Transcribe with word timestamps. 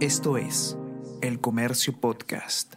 Esto 0.00 0.36
es 0.36 0.76
El 1.22 1.40
Comercio 1.40 1.98
Podcast. 1.98 2.74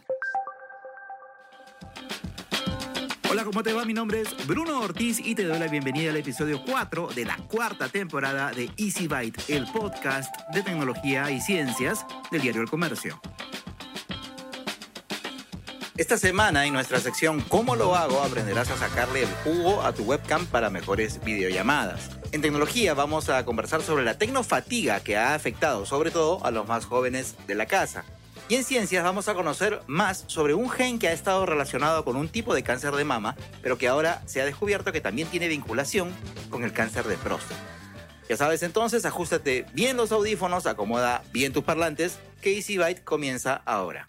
Hola, 3.30 3.44
¿cómo 3.44 3.62
te 3.62 3.74
va? 3.74 3.84
Mi 3.84 3.94
nombre 3.94 4.22
es 4.22 4.48
Bruno 4.48 4.80
Ortiz 4.80 5.20
y 5.20 5.36
te 5.36 5.44
doy 5.44 5.60
la 5.60 5.68
bienvenida 5.68 6.12
al 6.12 6.16
episodio 6.18 6.62
4 6.66 7.10
de 7.14 7.26
la 7.26 7.36
cuarta 7.36 7.90
temporada 7.90 8.52
de 8.52 8.72
Easy 8.78 9.08
Byte, 9.10 9.50
el 9.50 9.66
podcast 9.70 10.34
de 10.54 10.64
tecnología 10.64 11.30
y 11.30 11.42
ciencias 11.42 12.06
del 12.32 12.42
diario 12.42 12.62
El 12.62 12.70
Comercio. 12.70 13.20
Esta 15.98 16.18
semana 16.18 16.66
en 16.66 16.72
nuestra 16.72 17.02
sección 17.02 17.42
¿Cómo 17.42 17.76
lo 17.76 17.98
hago? 17.98 18.24
aprenderás 18.24 18.72
a 18.72 18.78
sacarle 18.78 19.24
el 19.24 19.30
jugo 19.44 19.82
a 19.82 19.92
tu 19.92 20.04
webcam 20.04 20.46
para 20.46 20.70
mejores 20.70 21.22
videollamadas. 21.26 22.19
En 22.32 22.42
tecnología 22.42 22.94
vamos 22.94 23.28
a 23.30 23.44
conversar 23.44 23.82
sobre 23.82 24.04
la 24.04 24.20
tecnofatiga 24.20 25.00
que 25.00 25.18
ha 25.18 25.34
afectado 25.34 25.88
sobre 25.88 26.12
todo 26.12 26.46
a 26.46 26.52
los 26.52 26.68
más 26.68 26.86
jóvenes 26.86 27.36
de 27.48 27.56
la 27.56 27.66
casa. 27.66 28.06
Y 28.48 28.56
en 28.56 28.64
ciencias 28.64 29.04
vamos 29.04 29.28
a 29.28 29.34
conocer 29.34 29.82
más 29.88 30.26
sobre 30.28 30.54
un 30.54 30.70
gen 30.70 31.00
que 31.00 31.08
ha 31.08 31.12
estado 31.12 31.48
relacionado 31.48 32.06
con 32.06 32.16
un 32.16 32.30
tipo 32.30 32.54
de 32.54 32.62
cáncer 32.62 32.94
de 32.96 33.04
mama, 33.04 33.36
pero 33.64 33.80
que 33.80 33.88
ahora 33.88 34.22
se 34.28 34.42
ha 34.42 34.46
descubierto 34.46 34.92
que 34.92 35.02
también 35.02 35.28
tiene 35.28 35.48
vinculación 35.48 36.12
con 36.52 36.64
el 36.64 36.72
cáncer 36.72 37.06
de 37.06 37.18
próstata. 37.18 37.60
Ya 38.28 38.38
sabes 38.38 38.62
entonces, 38.62 39.06
ajustate 39.06 39.66
bien 39.74 39.98
los 39.98 40.12
audífonos, 40.12 40.68
acomoda 40.68 41.24
bien 41.34 41.52
tus 41.52 41.64
parlantes, 41.64 42.20
que 42.42 42.56
Easy 42.56 42.78
Byte 42.78 43.04
comienza 43.04 43.62
ahora. 43.66 44.08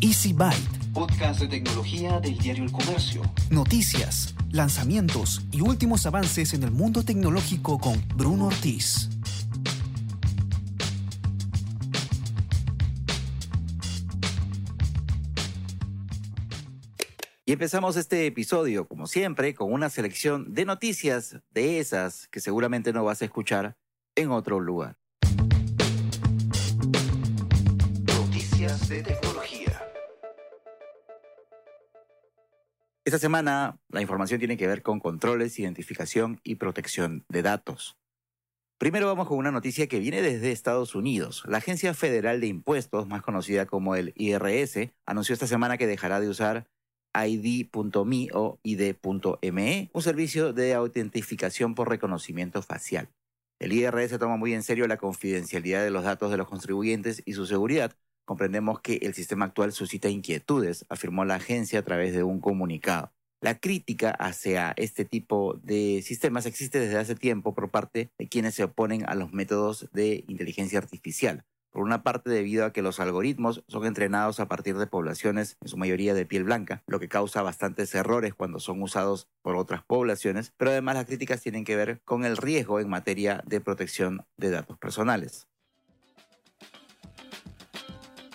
Easy 0.00 0.32
Byte. 0.32 0.77
Podcast 0.98 1.38
de 1.42 1.46
tecnología 1.46 2.18
del 2.18 2.36
diario 2.38 2.64
El 2.64 2.72
Comercio. 2.72 3.22
Noticias, 3.50 4.34
lanzamientos 4.50 5.42
y 5.52 5.60
últimos 5.60 6.06
avances 6.06 6.54
en 6.54 6.64
el 6.64 6.72
mundo 6.72 7.04
tecnológico 7.04 7.78
con 7.78 8.02
Bruno 8.16 8.46
Ortiz. 8.46 9.08
Y 17.46 17.52
empezamos 17.52 17.96
este 17.96 18.26
episodio, 18.26 18.88
como 18.88 19.06
siempre, 19.06 19.54
con 19.54 19.72
una 19.72 19.90
selección 19.90 20.52
de 20.52 20.64
noticias 20.64 21.36
de 21.52 21.78
esas 21.78 22.26
que 22.26 22.40
seguramente 22.40 22.92
no 22.92 23.04
vas 23.04 23.22
a 23.22 23.26
escuchar 23.26 23.76
en 24.16 24.32
otro 24.32 24.58
lugar. 24.58 24.96
Noticias 28.04 28.88
de 28.88 29.02
tecnología. 29.04 29.27
Esta 33.08 33.18
semana 33.18 33.80
la 33.88 34.02
información 34.02 34.38
tiene 34.38 34.58
que 34.58 34.66
ver 34.66 34.82
con 34.82 35.00
controles, 35.00 35.58
identificación 35.58 36.42
y 36.44 36.56
protección 36.56 37.24
de 37.30 37.40
datos. 37.40 37.96
Primero 38.76 39.06
vamos 39.06 39.26
con 39.28 39.38
una 39.38 39.50
noticia 39.50 39.86
que 39.86 39.98
viene 39.98 40.20
desde 40.20 40.52
Estados 40.52 40.94
Unidos. 40.94 41.42
La 41.46 41.56
Agencia 41.56 41.94
Federal 41.94 42.38
de 42.38 42.48
Impuestos, 42.48 43.08
más 43.08 43.22
conocida 43.22 43.64
como 43.64 43.96
el 43.96 44.12
IRS, 44.14 44.92
anunció 45.06 45.32
esta 45.32 45.46
semana 45.46 45.78
que 45.78 45.86
dejará 45.86 46.20
de 46.20 46.28
usar 46.28 46.68
ID.me 47.14 48.28
o 48.34 48.58
ID.me, 48.62 49.90
un 49.90 50.02
servicio 50.02 50.52
de 50.52 50.74
autentificación 50.74 51.74
por 51.74 51.88
reconocimiento 51.88 52.60
facial. 52.60 53.08
El 53.58 53.72
IRS 53.72 54.18
toma 54.18 54.36
muy 54.36 54.52
en 54.52 54.62
serio 54.62 54.86
la 54.86 54.98
confidencialidad 54.98 55.82
de 55.82 55.90
los 55.90 56.04
datos 56.04 56.30
de 56.30 56.36
los 56.36 56.46
contribuyentes 56.46 57.22
y 57.24 57.32
su 57.32 57.46
seguridad. 57.46 57.96
Comprendemos 58.28 58.80
que 58.80 58.96
el 58.96 59.14
sistema 59.14 59.46
actual 59.46 59.72
suscita 59.72 60.10
inquietudes, 60.10 60.84
afirmó 60.90 61.24
la 61.24 61.36
agencia 61.36 61.78
a 61.78 61.82
través 61.82 62.12
de 62.12 62.24
un 62.24 62.40
comunicado. 62.40 63.10
La 63.40 63.58
crítica 63.58 64.10
hacia 64.10 64.74
este 64.76 65.06
tipo 65.06 65.54
de 65.62 66.02
sistemas 66.04 66.44
existe 66.44 66.78
desde 66.78 66.98
hace 66.98 67.14
tiempo 67.14 67.54
por 67.54 67.70
parte 67.70 68.10
de 68.18 68.28
quienes 68.28 68.54
se 68.54 68.64
oponen 68.64 69.08
a 69.08 69.14
los 69.14 69.32
métodos 69.32 69.88
de 69.94 70.26
inteligencia 70.28 70.78
artificial. 70.78 71.46
Por 71.72 71.82
una 71.82 72.02
parte 72.02 72.28
debido 72.28 72.66
a 72.66 72.72
que 72.74 72.82
los 72.82 73.00
algoritmos 73.00 73.64
son 73.66 73.86
entrenados 73.86 74.40
a 74.40 74.46
partir 74.46 74.76
de 74.76 74.86
poblaciones, 74.86 75.56
en 75.62 75.68
su 75.68 75.78
mayoría 75.78 76.12
de 76.12 76.26
piel 76.26 76.44
blanca, 76.44 76.82
lo 76.86 77.00
que 77.00 77.08
causa 77.08 77.40
bastantes 77.40 77.94
errores 77.94 78.34
cuando 78.34 78.60
son 78.60 78.82
usados 78.82 79.26
por 79.40 79.56
otras 79.56 79.82
poblaciones, 79.84 80.52
pero 80.58 80.70
además 80.70 80.96
las 80.96 81.06
críticas 81.06 81.40
tienen 81.40 81.64
que 81.64 81.76
ver 81.76 82.02
con 82.04 82.26
el 82.26 82.36
riesgo 82.36 82.78
en 82.78 82.90
materia 82.90 83.42
de 83.46 83.62
protección 83.62 84.26
de 84.36 84.50
datos 84.50 84.76
personales. 84.76 85.48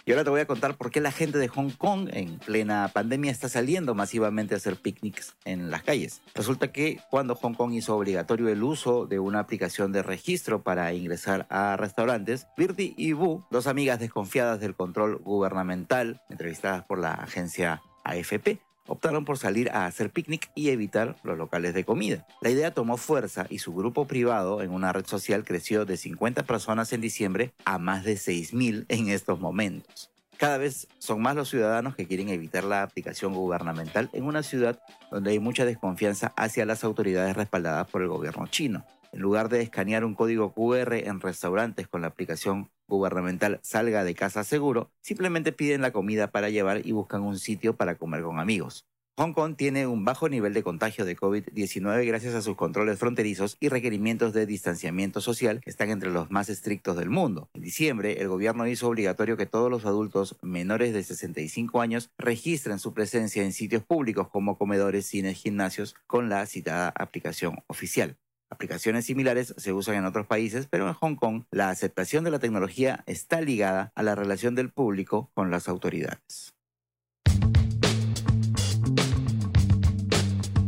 Y 0.06 0.12
ahora 0.12 0.26
te 0.26 0.30
voy 0.30 0.42
a 0.42 0.48
contar 0.48 0.76
por 0.76 0.92
qué 0.92 1.00
la 1.00 1.14
gente 1.14 1.38
de 1.38 1.48
Hong 1.48 1.72
Kong 1.72 2.10
en 2.12 2.38
plena 2.40 2.90
pandemia 2.94 3.32
está 3.32 3.48
saliendo 3.48 3.96
masivamente 3.96 4.54
a 4.54 4.58
hacer 4.58 4.76
picnics 4.76 5.36
en 5.46 5.72
las 5.72 5.84
calles. 5.84 6.22
Resulta 6.36 6.74
que 6.74 7.00
cuando 7.10 7.36
Hong 7.36 7.54
Kong 7.54 7.74
hizo 7.74 7.96
obligatorio 7.96 8.50
el 8.50 8.64
uso 8.64 9.06
de 9.06 9.20
una 9.20 9.40
aplicación 9.40 9.94
de 9.94 10.04
registro 10.04 10.62
para 10.62 10.94
ingresar 10.94 11.48
a 11.50 11.78
restaurantes, 11.78 12.48
Birdy 12.58 12.94
y 12.98 13.14
Bu, 13.14 13.46
dos 13.50 13.66
amigas 13.68 14.00
desconfiadas 14.00 14.60
del 14.60 14.76
control 14.76 15.20
gubernamental, 15.20 16.22
entrevistadas 16.30 16.84
por 16.84 17.00
la 17.00 17.14
agencia 17.14 17.82
AFP, 18.04 18.60
optaron 18.88 19.26
por 19.26 19.38
salir 19.38 19.70
a 19.72 19.86
hacer 19.86 20.10
picnic 20.10 20.52
y 20.56 20.70
evitar 20.70 21.16
los 21.24 21.38
locales 21.38 21.74
de 21.74 21.86
comida. 21.86 22.26
La 22.42 22.50
idea 22.50 22.74
tomó 22.74 22.98
fuerza 22.98 23.46
y 23.50 23.60
su 23.60 23.74
grupo 23.74 24.06
privado 24.06 24.62
en 24.62 24.72
una 24.72 24.94
red 24.94 25.06
social 25.06 25.44
creció 25.44 25.86
de 25.86 25.98
50 25.98 26.44
personas 26.44 26.94
en 26.94 27.02
diciembre 27.02 27.54
a 27.66 27.78
más 27.78 28.04
de 28.04 28.14
6.000 28.16 28.86
en 28.90 29.10
estos 29.10 29.40
momentos. 29.40 30.10
Cada 30.38 30.58
vez 30.58 30.88
son 30.98 31.22
más 31.22 31.36
los 31.36 31.50
ciudadanos 31.50 31.96
que 31.96 32.08
quieren 32.08 32.30
evitar 32.30 32.64
la 32.64 32.84
aplicación 32.84 33.34
gubernamental 33.34 34.10
en 34.14 34.26
una 34.26 34.44
ciudad 34.44 34.82
donde 35.12 35.32
hay 35.32 35.40
mucha 35.40 35.64
desconfianza 35.64 36.34
hacia 36.36 36.66
las 36.66 36.84
autoridades 36.84 37.36
respaldadas 37.36 37.90
por 37.90 38.02
el 38.02 38.10
gobierno 38.10 38.48
chino. 38.48 38.86
En 39.14 39.22
lugar 39.22 39.48
de 39.48 39.62
escanear 39.62 40.04
un 40.04 40.16
código 40.16 40.54
QR 40.54 40.96
en 40.96 41.22
restaurantes 41.22 41.88
con 41.88 42.02
la 42.02 42.08
aplicación 42.08 42.72
gubernamental 42.94 43.60
Salga 43.64 44.04
de 44.04 44.16
casa 44.16 44.44
seguro, 44.44 44.92
simplemente 45.02 45.52
piden 45.52 45.82
la 45.82 45.92
comida 45.92 46.32
para 46.32 46.50
llevar 46.50 46.86
y 46.86 46.92
buscan 46.92 47.22
un 47.22 47.38
sitio 47.38 47.76
para 47.76 47.96
comer 47.96 48.24
con 48.24 48.40
amigos. 48.40 48.86
Hong 49.16 49.34
Kong 49.34 49.56
tiene 49.56 49.86
un 49.86 50.06
bajo 50.06 50.28
nivel 50.28 50.56
de 50.56 50.64
contagio 50.64 51.06
de 51.06 51.16
COVID-19 51.16 52.04
gracias 52.08 52.34
a 52.34 52.42
sus 52.42 52.56
controles 52.56 52.98
fronterizos 52.98 53.58
y 53.60 53.70
requerimientos 53.70 54.34
de 54.34 54.48
distanciamiento 54.48 55.22
social 55.22 55.62
que 55.62 55.70
están 55.70 55.92
entre 55.92 56.10
los 56.10 56.32
más 56.32 56.50
estrictos 56.50 56.98
del 56.98 57.12
mundo. 57.12 57.48
En 57.54 57.62
diciembre, 57.62 58.20
el 58.22 58.28
gobierno 58.28 58.66
hizo 58.66 58.88
obligatorio 58.88 59.38
que 59.38 59.46
todos 59.46 59.70
los 59.70 59.86
adultos 59.86 60.38
menores 60.42 60.94
de 60.94 61.04
65 61.04 61.80
años 61.80 62.10
registren 62.18 62.80
su 62.80 62.96
presencia 62.96 63.44
en 63.44 63.54
sitios 63.54 63.84
públicos 63.84 64.30
como 64.30 64.58
comedores, 64.58 65.06
cines, 65.06 65.38
gimnasios 65.38 65.94
con 66.08 66.30
la 66.30 66.44
citada 66.48 66.90
aplicación 66.90 67.60
oficial. 67.68 68.18
Aplicaciones 68.54 69.08
similares 69.08 69.56
se 69.58 69.74
usan 69.74 69.96
en 69.96 70.06
otros 70.06 70.28
países, 70.28 70.68
pero 70.70 70.88
en 70.88 70.94
Hong 70.94 71.16
Kong 71.16 71.46
la 71.50 71.72
aceptación 71.72 72.24
de 72.24 72.30
la 72.30 72.38
tecnología 72.38 73.04
está 73.08 73.42
ligada 73.42 73.92
a 73.96 74.04
la 74.04 74.14
relación 74.14 74.54
del 74.54 74.70
público 74.70 75.32
con 75.34 75.50
las 75.50 75.68
autoridades. 75.68 76.54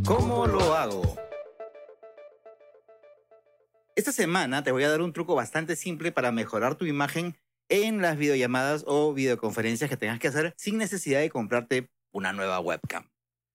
¿Cómo 0.04 0.48
lo 0.48 0.74
hago? 0.74 1.16
Esta 3.94 4.10
semana 4.10 4.64
te 4.64 4.72
voy 4.72 4.82
a 4.82 4.90
dar 4.90 5.00
un 5.00 5.12
truco 5.12 5.36
bastante 5.36 5.76
simple 5.76 6.10
para 6.10 6.32
mejorar 6.32 6.74
tu 6.74 6.86
imagen 6.86 7.36
en 7.68 8.02
las 8.02 8.18
videollamadas 8.18 8.82
o 8.88 9.14
videoconferencias 9.14 9.88
que 9.88 9.96
tengas 9.96 10.18
que 10.18 10.26
hacer 10.26 10.54
sin 10.56 10.76
necesidad 10.76 11.20
de 11.20 11.30
comprarte 11.30 11.88
una 12.10 12.32
nueva 12.32 12.58
webcam. 12.58 13.08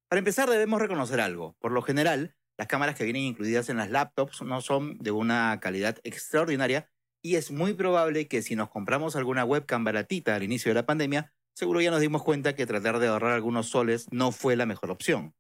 Para 0.08 0.19
empezar 0.19 0.50
debemos 0.50 0.80
reconocer 0.81 1.19
algo. 1.19 1.58
Por 1.59 1.74
lo 1.74 1.81
general, 1.81 2.34
las 2.61 2.67
cámaras 2.67 2.95
que 2.95 3.05
vienen 3.05 3.23
incluidas 3.23 3.69
en 3.69 3.77
las 3.77 3.89
laptops 3.89 4.44
no 4.44 4.61
son 4.61 4.99
de 4.99 5.09
una 5.09 5.59
calidad 5.59 5.97
extraordinaria 6.03 6.91
y 7.23 7.35
es 7.38 7.49
muy 7.49 7.73
probable 7.73 8.27
que 8.27 8.44
si 8.44 8.55
nos 8.55 8.69
compramos 8.69 9.16
alguna 9.16 9.44
webcam 9.44 9.83
baratita 9.83 10.35
al 10.35 10.44
inicio 10.44 10.69
de 10.69 10.75
la 10.75 10.85
pandemia, 10.85 11.33
seguro 11.55 11.81
ya 11.81 11.89
nos 11.89 12.01
dimos 12.01 12.21
cuenta 12.21 12.53
que 12.53 12.67
tratar 12.67 13.00
de 13.00 13.07
ahorrar 13.07 13.31
algunos 13.31 13.69
soles 13.69 14.05
no 14.11 14.31
fue 14.31 14.55
la 14.55 14.67
mejor 14.67 14.91
opción. 14.91 15.33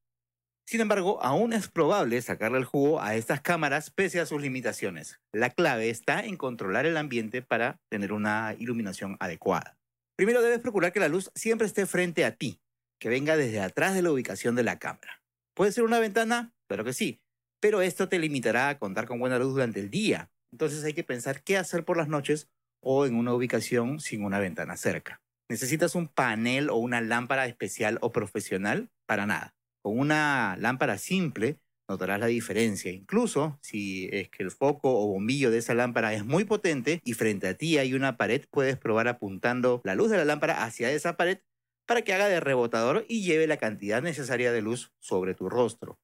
Sin 0.65 0.81
embargo, 0.81 1.23
aún 1.23 1.53
es 1.53 1.67
probable 1.67 2.19
sacarle 2.23 2.57
el 2.57 2.65
jugo 2.65 2.99
a 2.99 3.13
estas 3.13 3.39
cámaras 3.39 3.91
pese 3.91 4.19
a 4.19 4.25
sus 4.25 4.41
limitaciones. 4.41 5.19
La 5.31 5.51
clave 5.51 5.91
está 5.91 6.25
en 6.25 6.37
controlar 6.37 6.87
el 6.87 6.97
ambiente 6.97 7.43
para 7.43 7.79
tener 7.91 8.13
una 8.13 8.55
iluminación 8.57 9.15
adecuada. 9.19 9.77
Primero 10.15 10.41
debes 10.41 10.59
procurar 10.59 10.91
que 10.91 10.99
la 10.99 11.07
luz 11.07 11.29
siempre 11.35 11.67
esté 11.67 11.85
frente 11.85 12.25
a 12.25 12.35
ti, 12.35 12.63
que 12.99 13.09
venga 13.09 13.37
desde 13.37 13.59
atrás 13.59 13.93
de 13.93 14.01
la 14.01 14.11
ubicación 14.11 14.55
de 14.55 14.63
la 14.63 14.79
cámara. 14.79 15.21
¿Puede 15.53 15.71
ser 15.71 15.83
una 15.83 15.99
ventana? 15.99 16.55
Claro 16.71 16.85
que 16.85 16.93
sí, 16.93 17.19
pero 17.59 17.81
esto 17.81 18.07
te 18.07 18.17
limitará 18.17 18.69
a 18.69 18.79
contar 18.79 19.05
con 19.05 19.19
buena 19.19 19.37
luz 19.37 19.51
durante 19.51 19.81
el 19.81 19.89
día. 19.89 20.31
Entonces 20.53 20.85
hay 20.85 20.93
que 20.93 21.03
pensar 21.03 21.43
qué 21.43 21.57
hacer 21.57 21.83
por 21.83 21.97
las 21.97 22.07
noches 22.07 22.47
o 22.79 23.05
en 23.05 23.15
una 23.15 23.33
ubicación 23.33 23.99
sin 23.99 24.23
una 24.23 24.39
ventana 24.39 24.77
cerca. 24.77 25.21
¿Necesitas 25.49 25.95
un 25.95 26.07
panel 26.07 26.69
o 26.69 26.77
una 26.77 27.01
lámpara 27.01 27.45
especial 27.47 27.97
o 27.99 28.13
profesional? 28.13 28.89
Para 29.05 29.25
nada. 29.25 29.53
Con 29.81 29.99
una 29.99 30.55
lámpara 30.61 30.97
simple 30.97 31.59
notarás 31.89 32.21
la 32.21 32.27
diferencia. 32.27 32.89
Incluso 32.89 33.59
si 33.61 34.07
es 34.13 34.29
que 34.29 34.43
el 34.43 34.51
foco 34.51 34.97
o 34.97 35.07
bombillo 35.07 35.51
de 35.51 35.57
esa 35.57 35.73
lámpara 35.73 36.13
es 36.13 36.23
muy 36.23 36.45
potente 36.45 37.01
y 37.03 37.15
frente 37.15 37.49
a 37.49 37.55
ti 37.55 37.79
hay 37.79 37.93
una 37.93 38.15
pared, 38.15 38.45
puedes 38.49 38.77
probar 38.77 39.09
apuntando 39.09 39.81
la 39.83 39.95
luz 39.95 40.09
de 40.09 40.15
la 40.15 40.23
lámpara 40.23 40.63
hacia 40.63 40.89
esa 40.89 41.17
pared 41.17 41.39
para 41.85 42.03
que 42.03 42.13
haga 42.13 42.29
de 42.29 42.39
rebotador 42.39 43.05
y 43.09 43.23
lleve 43.23 43.45
la 43.45 43.57
cantidad 43.57 44.01
necesaria 44.01 44.53
de 44.53 44.61
luz 44.61 44.93
sobre 44.99 45.35
tu 45.35 45.49
rostro. 45.49 45.99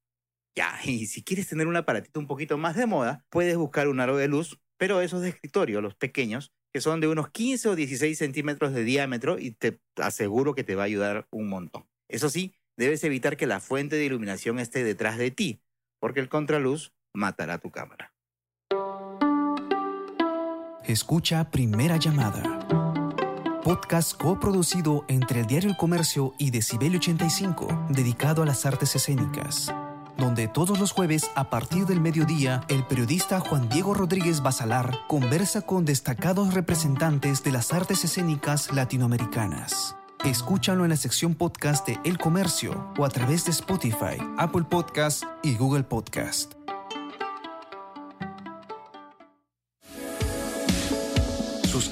Ya, 0.58 0.80
y 0.84 1.06
si 1.06 1.22
quieres 1.22 1.48
tener 1.48 1.68
un 1.68 1.76
aparatito 1.76 2.20
un 2.20 2.26
poquito 2.26 2.58
más 2.58 2.76
de 2.76 2.88
moda, 2.88 3.24
puedes 3.30 3.56
buscar 3.58 3.88
un 3.88 4.00
aro 4.00 4.18
de 4.18 4.28
luz, 4.28 4.60
pero 4.78 5.02
esos 5.02 5.22
de 5.22 5.30
escritorio, 5.30 5.82
los 5.82 5.94
pequeños, 5.94 6.52
que 6.74 6.82
son 6.82 7.00
de 7.00 7.08
unos 7.08 7.30
15 7.30 7.70
o 7.70 7.76
16 7.76 8.18
centímetros 8.18 8.74
de 8.74 8.84
diámetro 8.84 9.38
y 9.38 9.52
te 9.52 9.80
aseguro 9.98 10.56
que 10.56 10.64
te 10.64 10.74
va 10.74 10.82
a 10.82 10.86
ayudar 10.88 11.28
un 11.30 11.48
montón. 11.48 11.86
Eso 12.10 12.32
sí, 12.32 12.56
debes 12.76 13.04
evitar 13.04 13.38
que 13.38 13.46
la 13.46 13.60
fuente 13.60 13.98
de 13.98 14.06
iluminación 14.06 14.58
esté 14.58 14.84
detrás 14.84 15.20
de 15.20 15.30
ti, 15.30 15.62
porque 16.00 16.22
el 16.22 16.28
contraluz 16.28 16.92
matará 17.14 17.60
tu 17.60 17.70
cámara. 17.70 18.16
Escucha 20.86 21.52
Primera 21.52 21.98
Llamada. 21.98 23.62
Podcast 23.64 24.20
coproducido 24.20 25.06
entre 25.08 25.42
el 25.42 25.46
Diario 25.46 25.70
El 25.70 25.78
Comercio 25.78 26.34
y 26.40 26.50
Decibel 26.50 26.96
85, 26.96 27.90
dedicado 27.92 28.42
a 28.42 28.48
las 28.48 28.66
artes 28.66 28.96
escénicas. 28.96 29.72
Donde 30.18 30.48
todos 30.48 30.80
los 30.80 30.92
jueves, 30.92 31.30
a 31.36 31.50
partir 31.50 31.86
del 31.86 32.02
mediodía, 32.02 32.64
el 32.70 32.84
periodista 32.86 33.40
Juan 33.40 33.70
Diego 33.70 33.94
Rodríguez 33.94 34.42
Basalar 34.42 34.98
conversa 35.08 35.62
con 35.62 35.86
destacados 35.86 36.54
representantes 36.54 37.44
de 37.44 37.52
las 37.52 37.72
artes 37.72 38.04
escénicas 38.04 38.74
latinoamericanas. 38.74 39.96
Escúchalo 40.26 40.84
en 40.84 40.90
la 40.90 40.98
sección 40.98 41.36
podcast 41.36 41.88
de 41.88 42.00
El 42.04 42.18
Comercio 42.18 42.92
o 42.98 43.06
a 43.06 43.10
través 43.10 43.46
de 43.46 43.52
Spotify, 43.52 44.18
Apple 44.38 44.64
Podcast 44.64 45.24
y 45.44 45.56
Google 45.56 45.84
Podcast. 45.84 46.57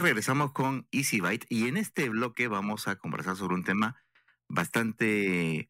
Regresamos 0.00 0.52
con 0.52 0.86
Easy 0.90 1.20
Byte 1.20 1.46
y 1.48 1.68
en 1.68 1.76
este 1.76 2.08
bloque 2.08 2.48
vamos 2.48 2.88
a 2.88 2.96
conversar 2.96 3.36
sobre 3.36 3.54
un 3.54 3.64
tema 3.64 4.02
bastante, 4.48 5.58
eh, 5.58 5.68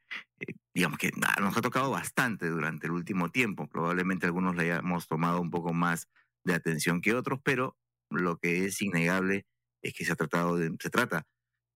digamos 0.74 0.98
que 0.98 1.10
nos 1.40 1.56
ha 1.56 1.60
tocado 1.60 1.90
bastante 1.90 2.48
durante 2.48 2.86
el 2.86 2.92
último 2.92 3.30
tiempo. 3.30 3.68
Probablemente 3.68 4.26
algunos 4.26 4.56
le 4.56 4.62
hayamos 4.62 5.06
tomado 5.08 5.40
un 5.40 5.50
poco 5.50 5.72
más 5.72 6.08
de 6.44 6.54
atención 6.54 7.00
que 7.00 7.14
otros, 7.14 7.40
pero 7.42 7.76
lo 8.10 8.38
que 8.38 8.64
es 8.64 8.80
innegable 8.80 9.46
es 9.82 9.94
que 9.94 10.04
se 10.04 10.12
ha 10.12 10.16
tratado 10.16 10.56
de, 10.56 10.74
se 10.80 10.90
trata 10.90 11.26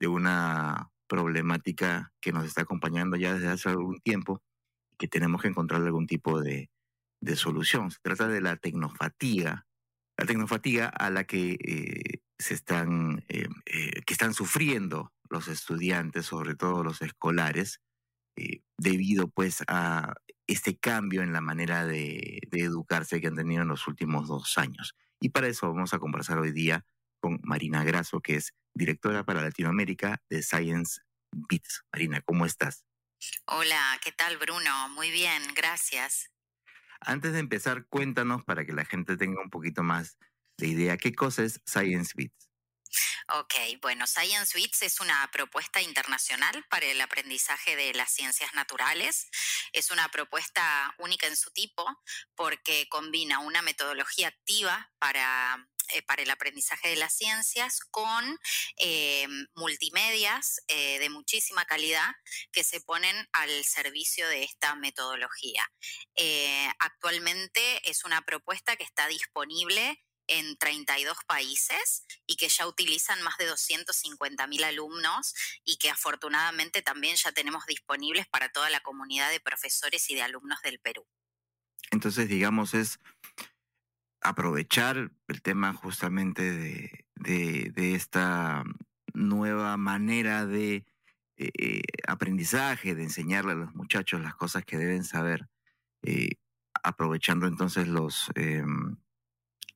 de 0.01 0.09
una 0.09 0.91
problemática 1.09 2.13
que 2.21 2.33
nos 2.33 2.47
está 2.47 2.63
acompañando 2.63 3.17
ya 3.17 3.35
desde 3.35 3.49
hace 3.49 3.69
algún 3.69 4.01
tiempo 4.01 4.43
y 4.91 4.97
que 4.97 5.09
tenemos 5.09 5.43
que 5.43 5.49
encontrar 5.49 5.83
algún 5.83 6.07
tipo 6.07 6.41
de, 6.41 6.71
de 7.21 7.37
solución. 7.37 7.91
Se 7.91 7.99
trata 8.03 8.29
de 8.29 8.41
la 8.41 8.57
tecnofatiga, 8.57 9.67
la 10.17 10.27
tecnofatiga 10.27 10.89
a 10.89 11.11
la 11.11 11.25
que 11.25 11.59
eh, 11.61 12.24
se 12.39 12.55
están, 12.55 13.25
eh, 13.29 13.49
eh, 13.67 14.03
que 14.07 14.13
están 14.15 14.35
sufriendo 14.35 15.13
los 15.31 15.49
estudiantes, 15.49 16.27
sobre 16.27 16.55
todo 16.55 16.85
los 16.85 17.03
escolares, 17.03 17.81
debido 18.77 19.29
pues 19.29 19.63
a 19.69 20.15
este 20.49 20.77
cambio 20.77 21.23
en 21.23 21.33
la 21.33 21.41
manera 21.41 21.87
de, 21.87 22.41
de 22.51 22.61
educarse 22.61 23.21
que 23.21 23.29
han 23.29 23.37
tenido 23.37 23.63
en 23.63 23.69
los 23.69 23.87
últimos 23.87 24.27
dos 24.27 24.59
años. 24.59 24.95
Y 25.21 25.31
para 25.31 25.47
eso 25.47 25.73
vamos 25.73 25.95
a 25.95 25.99
conversar 25.99 26.39
hoy 26.39 26.53
día 26.53 26.85
con 27.21 27.41
Marina 27.43 27.85
Grasso, 27.85 28.21
que 28.21 28.37
es 28.37 28.53
directora 28.75 29.25
para 29.25 29.41
Latinoamérica 29.41 30.21
de 30.29 30.43
Science 30.43 31.01
Beats. 31.33 31.85
Marina, 31.93 32.21
¿cómo 32.21 32.45
estás? 32.45 32.85
Hola, 33.47 33.99
¿qué 34.03 34.13
tal 34.13 34.37
Bruno? 34.37 34.89
Muy 34.91 35.11
bien, 35.11 35.43
gracias. 35.55 36.31
Antes 37.01 37.33
de 37.33 37.39
empezar, 37.39 37.87
cuéntanos 37.87 38.45
para 38.45 38.65
que 38.65 38.73
la 38.73 38.85
gente 38.85 39.17
tenga 39.17 39.43
un 39.43 39.51
poquito 39.51 39.83
más 39.83 40.19
de 40.59 40.69
idea, 40.69 40.97
¿qué 40.97 41.15
cosa 41.15 41.43
es 41.43 41.61
Science 41.67 42.13
Beats? 42.15 42.49
Ok, 43.33 43.55
bueno, 43.81 44.07
Science 44.07 44.57
Beats 44.57 44.83
es 44.83 45.01
una 45.01 45.29
propuesta 45.33 45.81
internacional 45.81 46.65
para 46.69 46.87
el 46.87 47.01
aprendizaje 47.01 47.75
de 47.75 47.95
las 47.95 48.13
ciencias 48.13 48.53
naturales. 48.55 49.29
Es 49.73 49.91
una 49.91 50.09
propuesta 50.11 50.95
única 50.99 51.27
en 51.27 51.37
su 51.37 51.51
tipo 51.51 51.85
porque 52.35 52.87
combina 52.89 53.39
una 53.39 53.63
metodología 53.63 54.29
activa 54.29 54.93
para 54.99 55.67
eh, 55.89 56.03
para 56.03 56.23
el 56.23 56.31
aprendizaje 56.31 56.89
de 56.89 56.97
las 56.97 57.13
ciencias 57.13 57.81
con 57.91 58.39
eh, 58.79 59.27
multimedias 59.55 60.63
eh, 60.67 60.99
de 60.99 61.11
muchísima 61.11 61.67
calidad 61.67 62.15
que 62.53 62.65
se 62.65 62.81
ponen 62.81 63.29
al 63.33 63.65
servicio 63.65 64.27
de 64.29 64.45
esta 64.45 64.75
metodología. 64.77 65.71
actualmente 66.79 67.91
es 67.91 68.05
una 68.05 68.23
propuesta 68.23 68.77
que 68.77 68.85
está 68.85 69.09
disponible 69.09 70.03
en 70.27 70.57
32 70.57 71.17
países 71.27 72.05
y 72.27 72.37
que 72.37 72.49
ya 72.49 72.67
utilizan 72.67 73.23
más 73.23 73.37
de 73.39 73.47
250 73.47 74.47
mil 74.47 74.65
alumnos 74.65 75.35
y 75.65 75.77
que 75.77 75.91
afortunadamente 75.91 76.83
también 76.83 77.17
ya 77.17 77.33
tenemos 77.33 77.67
disponibles 77.67 78.27
para 78.27 78.51
toda 78.51 78.71
la 78.71 78.81
comunidad 78.81 79.31
de 79.31 79.41
profesores 79.41 80.09
y 80.11 80.15
de 80.15 80.23
alumnos 80.23 80.61
del 80.63 80.79
Perú. 80.81 81.07
Entonces, 81.91 82.29
digamos, 82.29 82.75
es 82.75 82.99
aprovechar 84.25 85.11
el 85.29 85.43
tema 85.43 85.75
justamente 85.75 86.51
de, 87.15 87.95
esta 87.95 88.65
nueva 89.13 89.77
manera 89.77 90.47
de 90.47 90.87
eh, 91.37 91.51
eh, 91.59 91.83
aprendizaje, 92.09 92.95
de 92.95 93.03
enseñarle 93.03 93.53
a 93.53 93.57
los 93.57 93.75
muchachos 93.75 94.21
las 94.21 94.35
cosas 94.35 94.65
que 94.65 94.79
deben 94.79 95.05
saber, 95.05 95.49
eh, 96.03 96.37
aprovechando 96.83 97.47
entonces 97.47 97.87
los, 97.87 98.31
em, 98.35 98.97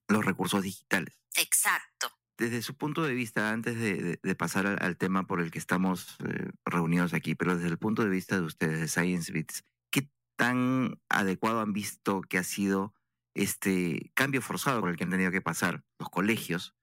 los 0.09 0.25
recursos 0.25 0.63
digitales. 0.63 1.21
Exacto. 1.37 2.11
Desde 2.37 2.63
su 2.63 2.77
punto 2.77 3.03
de 3.03 3.15
vista, 3.15 3.51
antes 3.51 3.79
de, 3.79 4.35
pasar 4.37 4.67
al, 4.81 4.97
tema 4.97 5.27
por 5.27 5.41
el 5.41 5.51
que 5.51 5.59
estamos 5.59 6.17
reunidos 6.65 7.13
aquí, 7.13 7.35
pero 7.35 7.57
desde 7.57 7.69
el 7.69 7.79
punto 7.79 8.05
de 8.05 8.11
vista 8.11 8.37
de 8.37 8.47
ustedes, 8.47 8.81
de 8.81 8.89
Science 8.89 9.33
Bits, 9.33 9.65
¿qué 9.91 10.09
tan 10.37 11.01
adecuado 11.09 11.61
han 11.61 11.73
visto 11.73 12.23
que 12.23 12.39
ha 12.39 12.45
sido 12.45 12.95
este 13.35 14.13
cambio 14.15 14.41
forzado 14.41 14.81
por 14.81 14.91
el 14.91 14.97
que 14.97 15.05
han 15.05 15.11
tenido 15.11 15.31
que 15.31 15.41
pasar 15.41 15.85
los 15.99 16.11
colegios 16.11 16.75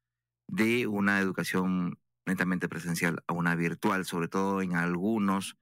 de 0.48 0.88
una 0.88 1.20
educación 1.20 2.00
netamente 2.26 2.68
presencial 2.68 3.24
a 3.28 3.34
una 3.34 3.56
virtual, 3.56 4.06
sobre 4.06 4.28
todo 4.28 4.62
en 4.62 4.76
algunos 4.76 5.58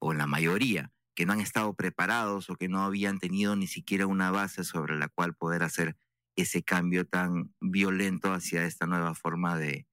o 0.00 0.12
en 0.12 0.18
la 0.18 0.26
mayoría 0.26 0.92
que 1.14 1.26
no 1.26 1.32
han 1.32 1.40
estado 1.40 1.74
preparados 1.74 2.50
o 2.50 2.56
que 2.56 2.68
no 2.68 2.82
habían 2.82 3.18
tenido 3.18 3.56
ni 3.56 3.66
siquiera 3.66 4.06
una 4.06 4.30
base 4.30 4.64
sobre 4.64 4.96
la 4.96 5.08
cual 5.08 5.34
poder 5.34 5.62
hacer 5.62 5.96
ese 6.40 6.62
cambio 6.62 7.06
tan 7.06 7.54
violento 7.60 8.32
hacia 8.32 8.64
esta 8.64 8.86
nueva 8.86 9.14
forma 9.14 9.58
de, 9.58 9.86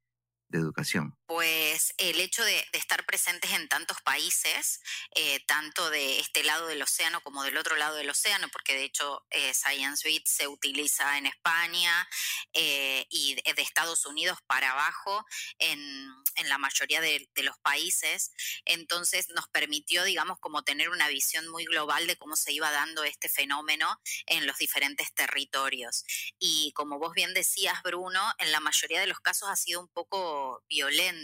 de 0.49 0.59
educación? 0.59 1.16
Pues 1.27 1.93
el 1.97 2.21
hecho 2.21 2.41
de, 2.45 2.65
estar 2.71 3.05
presentes 3.05 3.51
en 3.51 3.67
tantos 3.67 3.99
países, 4.01 4.79
eh, 5.13 5.41
tanto 5.45 5.89
de 5.89 6.21
este 6.21 6.41
lado 6.41 6.67
del 6.67 6.81
océano 6.81 7.19
como 7.21 7.43
del 7.43 7.57
otro 7.57 7.75
lado 7.75 7.97
del 7.97 8.09
océano, 8.09 8.47
porque 8.47 8.75
de 8.75 8.85
hecho 8.85 9.25
eh, 9.31 9.53
Science 9.53 10.07
Beat 10.07 10.25
se 10.25 10.47
utiliza 10.47 11.17
en 11.17 11.25
España 11.25 12.07
eh, 12.53 13.05
y 13.09 13.35
de, 13.35 13.61
Estados 13.61 14.05
Unidos 14.05 14.39
para 14.47 14.71
abajo 14.71 15.25
en, 15.59 16.07
la 16.45 16.57
mayoría 16.57 17.01
de, 17.01 17.29
de, 17.33 17.43
los 17.43 17.57
países, 17.57 18.31
entonces 18.63 19.27
nos 19.29 19.49
permitió, 19.49 20.05
digamos, 20.05 20.39
como 20.39 20.63
tener 20.63 20.89
una 20.89 21.09
visión 21.09 21.49
muy 21.49 21.65
global 21.65 22.07
de 22.07 22.15
cómo 22.15 22.37
se 22.37 22.53
iba 22.53 22.71
dando 22.71 23.03
este 23.03 23.27
fenómeno 23.27 23.99
en 24.27 24.45
los 24.47 24.57
diferentes 24.57 25.13
territorios. 25.13 26.05
Y 26.39 26.71
como 26.73 26.99
vos 26.99 27.13
bien 27.13 27.33
decías, 27.33 27.81
Bruno, 27.83 28.21
en 28.37 28.53
la 28.53 28.61
mayoría 28.61 29.01
de 29.01 29.07
los 29.07 29.19
casos 29.19 29.49
ha 29.49 29.55
sido 29.57 29.81
un 29.81 29.89
poco 29.89 30.63
violento 30.69 31.16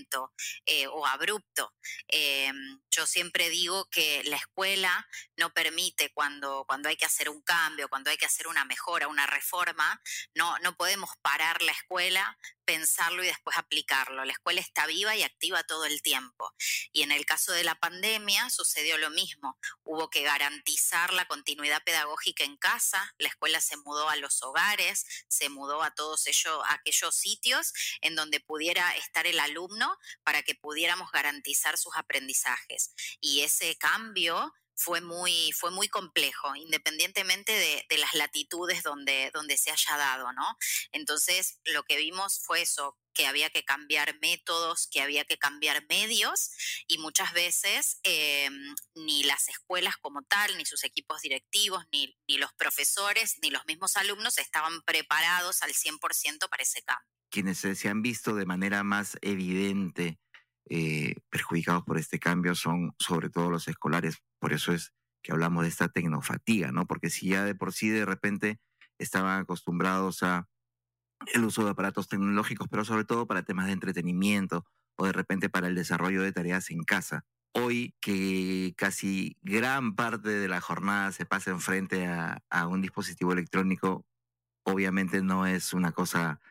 eh, 0.66 0.88
o 0.88 1.06
abrupto. 1.06 1.74
Em, 2.08 2.80
yo 2.92 3.06
siempre 3.06 3.50
digo 3.50 3.90
que 3.90 4.24
la 4.26 4.38
escuela 4.38 5.08
no 5.38 5.54
permite 5.54 6.12
cuando, 6.14 6.66
cuando 6.68 6.90
hay 6.90 6.96
que 6.96 7.06
hacer 7.06 7.30
un 7.30 7.42
cambio, 7.42 7.90
cuando 7.90 8.10
hay 8.10 8.18
que 8.18 8.26
hacer 8.26 8.48
una 8.48 8.66
mejora, 8.66 9.08
una 9.08 9.26
reforma, 9.26 10.02
no, 10.36 10.58
no 10.60 10.76
podemos 10.76 11.10
parar 11.22 11.62
la 11.62 11.72
escuela 11.72 12.38
pensarlo 12.66 13.24
y 13.24 13.28
después 13.28 13.58
aplicarlo. 13.58 14.26
La 14.26 14.34
escuela 14.34 14.62
está 14.62 14.86
viva 14.86 15.16
y 15.16 15.24
activa 15.24 15.64
todo 15.64 15.86
el 15.86 16.02
tiempo. 16.02 16.54
Y 16.92 17.04
en 17.04 17.12
el 17.12 17.26
caso 17.26 17.52
de 17.54 17.64
la 17.64 17.76
pandemia 17.76 18.50
sucedió 18.50 18.98
lo 18.98 19.10
mismo. 19.10 19.58
Hubo 19.84 20.10
que 20.10 20.24
garantizar 20.24 21.14
la 21.14 21.26
continuidad 21.26 21.84
pedagógica 21.84 22.44
en 22.44 22.58
casa. 22.58 23.14
La 23.18 23.30
escuela 23.30 23.62
se 23.62 23.78
mudó 23.78 24.10
a 24.10 24.16
los 24.16 24.42
hogares, 24.44 25.06
se 25.28 25.50
mudó 25.50 25.84
a 25.84 25.92
todos 25.92 26.28
ellos, 26.28 26.62
aquellos 26.70 27.16
sitios 27.16 27.74
en 28.02 28.16
donde 28.16 28.40
pudiera 28.40 28.96
estar 28.98 29.28
el 29.28 29.40
alumno 29.40 29.98
para 30.24 30.44
que 30.44 30.56
pudiéramos 30.56 31.12
garantizar 31.12 31.78
sus 31.78 31.96
aprendizajes. 31.96 32.94
Y 33.20 33.42
ese 33.42 33.76
cambio 33.78 34.54
fue 34.84 35.00
muy, 35.00 35.52
fue 35.54 35.72
muy 35.72 35.88
complejo, 35.88 36.54
independientemente 36.58 37.54
de, 37.54 37.98
las 37.98 38.14
latitudes 38.16 38.84
donde, 38.84 39.32
donde 39.34 39.56
se 39.56 39.72
haya 39.72 39.96
dado, 39.96 40.34
¿no? 40.34 40.58
Entonces, 40.92 41.62
lo 41.66 41.84
que 41.84 41.96
vimos 41.96 42.42
fue 42.46 42.64
eso, 42.64 42.98
que 43.14 43.26
había 43.26 43.50
que 43.50 43.64
cambiar 43.64 44.20
métodos, 44.20 44.90
que 44.92 45.02
había 45.02 45.24
que 45.24 45.38
cambiar 45.38 45.86
medios 45.88 46.52
y 46.88 46.98
muchas 46.98 47.32
veces 47.32 48.00
eh, 48.04 48.50
ni 48.96 49.24
las 49.24 49.48
escuelas 49.48 49.96
como 49.98 50.24
tal, 50.24 50.58
ni 50.58 50.66
sus 50.66 50.84
equipos 50.84 51.22
directivos, 51.22 51.86
ni, 51.94 52.18
ni 52.28 52.38
los 52.38 52.52
profesores, 52.54 53.38
ni 53.42 53.52
los 53.52 53.66
mismos 53.66 53.96
alumnos 53.96 54.38
estaban 54.38 54.82
preparados 54.82 55.62
al 55.62 55.72
100% 55.72 56.50
para 56.50 56.64
ese 56.64 56.82
cambio. 56.82 57.08
Quienes 57.30 57.60
se 57.60 57.90
han 57.90 58.02
visto 58.02 58.36
de 58.36 58.46
manera 58.46 58.84
más 58.84 59.18
evidente 59.22 60.20
eh, 60.70 61.16
perjudicados 61.30 61.84
por 61.84 61.98
este 61.98 62.20
cambio 62.20 62.56
son 62.56 62.96
sobre 62.98 63.30
todo 63.30 63.50
los 63.50 63.68
escolares. 63.68 64.18
Por 64.44 64.52
eso 64.52 64.74
es 64.74 64.92
que 65.22 65.32
hablamos 65.32 65.64
de 65.64 65.70
esta 65.70 65.88
tecnofatiga, 65.88 66.74
¿no? 66.74 66.86
Porque 66.86 67.10
si 67.10 67.30
ya 67.30 67.46
de 67.46 67.56
por 67.56 67.72
sí 67.72 67.88
de 67.88 68.04
repente 68.04 68.60
estaban 68.98 69.40
acostumbrados 69.40 70.22
a 70.22 70.50
el 71.34 71.46
uso 71.46 71.64
de 71.64 71.70
aparatos 71.72 72.10
tecnológicos, 72.10 72.68
pero 72.70 72.84
sobre 72.84 73.06
todo 73.06 73.26
para 73.26 73.44
temas 73.44 73.68
de 73.68 73.72
entretenimiento 73.72 74.66
o 74.98 75.06
de 75.06 75.14
repente 75.14 75.48
para 75.48 75.68
el 75.68 75.76
desarrollo 75.76 76.22
de 76.22 76.34
tareas 76.34 76.72
en 76.72 76.84
casa. 76.84 77.24
Hoy 77.54 77.96
que 78.02 78.74
casi 78.76 79.38
gran 79.44 79.96
parte 79.96 80.28
de 80.28 80.50
la 80.50 80.60
jornada 80.60 81.14
se 81.14 81.26
pasa 81.26 81.52
enfrente 81.52 82.06
a, 82.06 82.44
a 82.50 82.68
un 82.68 82.82
dispositivo 82.82 83.32
electrónico, 83.32 84.06
obviamente 84.66 85.22
no 85.22 85.48
es 85.48 85.72
una 85.72 85.94
cosa 85.94 86.42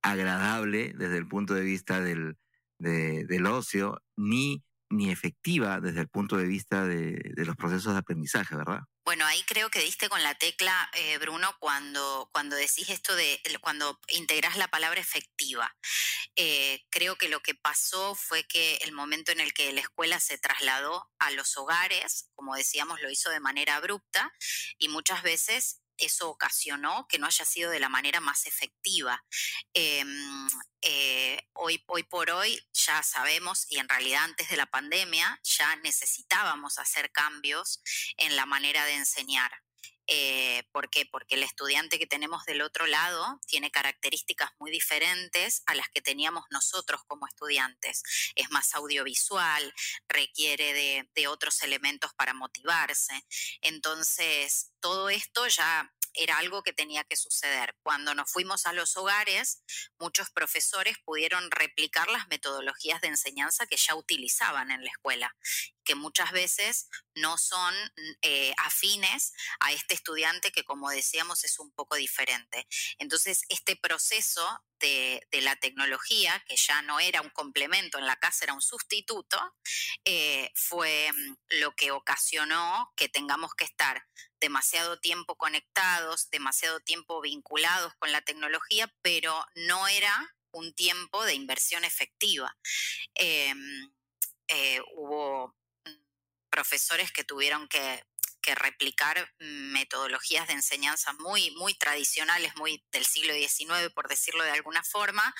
agradable 0.00 0.92
desde 0.96 1.16
el 1.16 1.26
punto 1.26 1.54
de 1.54 1.62
vista 1.62 2.00
del, 2.00 2.38
de, 2.78 3.24
del 3.24 3.46
ocio, 3.46 4.00
ni, 4.16 4.62
ni 4.92 5.10
efectiva 5.10 5.80
desde 5.80 6.00
el 6.00 6.08
punto 6.08 6.36
de 6.36 6.46
vista 6.46 6.84
de, 6.84 7.32
los 7.36 7.56
procesos 7.56 7.92
de 7.94 7.98
aprendizaje, 7.98 8.54
¿verdad? 8.54 8.80
Bueno, 9.04 9.26
ahí 9.26 9.42
creo 9.44 9.68
que 9.70 9.80
diste 9.80 10.08
con 10.08 10.22
la 10.22 10.34
tecla, 10.36 10.88
eh, 10.94 11.18
Bruno, 11.18 11.56
cuando, 11.58 12.28
cuando 12.32 12.54
decís 12.54 12.88
esto 12.88 13.16
de, 13.16 13.40
cuando 13.60 13.98
integras 14.08 14.56
la 14.56 14.68
palabra 14.68 15.00
efectiva. 15.00 15.74
Eh, 16.36 16.84
creo 16.90 17.16
que 17.16 17.28
lo 17.28 17.40
que 17.40 17.54
pasó 17.54 18.14
fue 18.14 18.44
que 18.44 18.76
el 18.76 18.92
momento 18.92 19.32
en 19.32 19.40
el 19.40 19.52
que 19.52 19.72
la 19.72 19.80
escuela 19.80 20.20
se 20.20 20.38
trasladó 20.38 21.10
a 21.18 21.30
los 21.32 21.56
hogares, 21.56 22.30
como 22.34 22.54
decíamos, 22.54 23.00
lo 23.02 23.10
hizo 23.10 23.30
de 23.30 23.40
manera 23.40 23.76
abrupta 23.76 24.32
y 24.78 24.88
muchas 24.88 25.22
veces 25.22 25.81
eso 26.04 26.30
ocasionó 26.30 27.06
que 27.08 27.18
no 27.18 27.26
haya 27.26 27.44
sido 27.44 27.70
de 27.70 27.80
la 27.80 27.88
manera 27.88 28.20
más 28.20 28.46
efectiva. 28.46 29.24
Eh, 29.74 30.04
eh, 30.82 31.48
hoy, 31.52 31.82
hoy 31.86 32.02
por 32.02 32.30
hoy 32.30 32.60
ya 32.72 33.02
sabemos, 33.02 33.66
y 33.68 33.78
en 33.78 33.88
realidad 33.88 34.24
antes 34.24 34.48
de 34.50 34.56
la 34.56 34.66
pandemia 34.66 35.40
ya 35.44 35.76
necesitábamos 35.76 36.78
hacer 36.78 37.12
cambios 37.12 37.80
en 38.16 38.36
la 38.36 38.46
manera 38.46 38.84
de 38.84 38.94
enseñar. 38.94 39.52
Eh, 40.06 40.64
¿Por 40.72 40.90
qué? 40.90 41.06
Porque 41.06 41.36
el 41.36 41.42
estudiante 41.42 41.98
que 41.98 42.06
tenemos 42.06 42.44
del 42.44 42.62
otro 42.62 42.86
lado 42.86 43.40
tiene 43.46 43.70
características 43.70 44.50
muy 44.58 44.70
diferentes 44.70 45.62
a 45.66 45.74
las 45.74 45.88
que 45.88 46.02
teníamos 46.02 46.44
nosotros 46.50 47.02
como 47.06 47.26
estudiantes. 47.26 48.02
Es 48.34 48.50
más 48.50 48.74
audiovisual, 48.74 49.72
requiere 50.08 50.72
de, 50.72 51.08
de 51.14 51.28
otros 51.28 51.62
elementos 51.62 52.12
para 52.14 52.34
motivarse. 52.34 53.24
Entonces, 53.60 54.72
todo 54.80 55.08
esto 55.08 55.46
ya 55.46 55.92
era 56.14 56.38
algo 56.38 56.62
que 56.62 56.72
tenía 56.72 57.04
que 57.04 57.16
suceder. 57.16 57.76
Cuando 57.82 58.14
nos 58.14 58.30
fuimos 58.30 58.66
a 58.66 58.72
los 58.72 58.96
hogares, 58.96 59.62
muchos 59.98 60.30
profesores 60.30 60.98
pudieron 61.04 61.50
replicar 61.50 62.08
las 62.08 62.28
metodologías 62.28 63.00
de 63.00 63.08
enseñanza 63.08 63.66
que 63.66 63.76
ya 63.76 63.94
utilizaban 63.94 64.70
en 64.70 64.84
la 64.84 64.90
escuela, 64.90 65.34
que 65.84 65.94
muchas 65.94 66.32
veces 66.32 66.88
no 67.14 67.38
son 67.38 67.74
eh, 68.22 68.54
afines 68.58 69.32
a 69.60 69.72
este 69.72 69.94
estudiante 69.94 70.52
que, 70.52 70.64
como 70.64 70.90
decíamos, 70.90 71.44
es 71.44 71.58
un 71.58 71.72
poco 71.72 71.96
diferente. 71.96 72.66
Entonces, 72.98 73.42
este 73.48 73.76
proceso 73.76 74.64
de, 74.80 75.26
de, 75.30 75.40
la 75.42 75.56
tecnología, 75.56 76.42
que 76.48 76.56
ya 76.56 76.82
no 76.82 76.98
era 77.00 77.20
un 77.20 77.30
complemento 77.30 77.98
en 77.98 78.06
la 78.06 78.16
casa, 78.16 78.44
era 78.44 78.54
un 78.54 78.62
sustituto, 78.62 79.38
eh, 80.04 80.50
fue 80.54 81.10
mm, 81.12 81.36
lo 81.60 81.74
que 81.76 81.92
ocasionó 81.92 82.92
que 82.96 83.08
tengamos 83.08 83.54
que 83.54 83.64
estar 83.64 84.04
demasiado 84.42 84.98
tiempo 84.98 85.36
conectados, 85.36 86.28
demasiado 86.30 86.80
tiempo 86.80 87.20
vinculados 87.20 87.94
con 87.94 88.10
la 88.12 88.20
tecnología, 88.22 88.92
pero 89.00 89.46
no 89.54 89.86
era 89.88 90.34
un 90.50 90.74
tiempo 90.74 91.24
de 91.24 91.34
inversión 91.34 91.84
efectiva. 91.84 92.54
Eh, 93.14 93.54
eh, 94.48 94.80
hubo 94.96 95.56
profesores 96.50 97.12
que 97.12 97.24
tuvieron 97.24 97.68
que, 97.68 98.04
replicar 98.56 99.32
metodologías 99.38 100.48
de 100.48 100.54
enseñanza 100.54 101.12
muy, 101.12 101.52
muy 101.52 101.74
tradicionales, 101.74 102.56
muy 102.56 102.84
del 102.90 103.06
siglo 103.06 103.32
XIX, 103.32 103.92
por 103.94 104.08
decirlo 104.08 104.42
de 104.42 104.50
alguna 104.50 104.82
forma, 104.82 105.32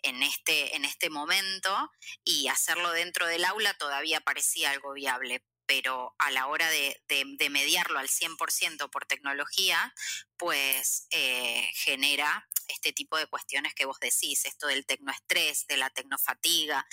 este, 0.00 0.74
en 0.74 0.84
este 0.84 1.08
momento 1.08 1.92
y 2.24 2.48
hacerlo 2.48 2.90
dentro 2.90 3.26
del 3.28 3.44
aula 3.44 3.74
todavía 3.74 4.20
parecía 4.20 4.72
algo 4.72 4.92
viable 4.92 5.44
pero 5.72 6.14
a 6.18 6.30
la 6.30 6.48
hora 6.48 6.68
de, 6.68 7.48
mediarlo 7.48 7.98
al 7.98 8.08
100% 8.08 8.90
por 8.90 9.06
tecnología, 9.06 9.94
pues 10.36 11.06
eh, 11.10 11.66
genera 11.72 12.46
este 12.68 12.92
tipo 12.92 13.16
de 13.16 13.26
cuestiones 13.26 13.72
que 13.74 13.86
vos 13.86 13.98
decís, 13.98 14.44
esto 14.44 14.66
del 14.66 14.84
tecnoestrés, 14.84 15.66
de 15.68 15.78
la 15.78 15.88
tecnofatiga. 15.88 16.86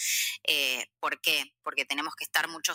Eh, 0.44 0.90
¿Por 1.02 1.20
qué? 1.20 1.54
Porque 1.62 1.84
tenemos 1.84 2.16
que 2.16 2.24
estar 2.24 2.48
mucho, 2.48 2.74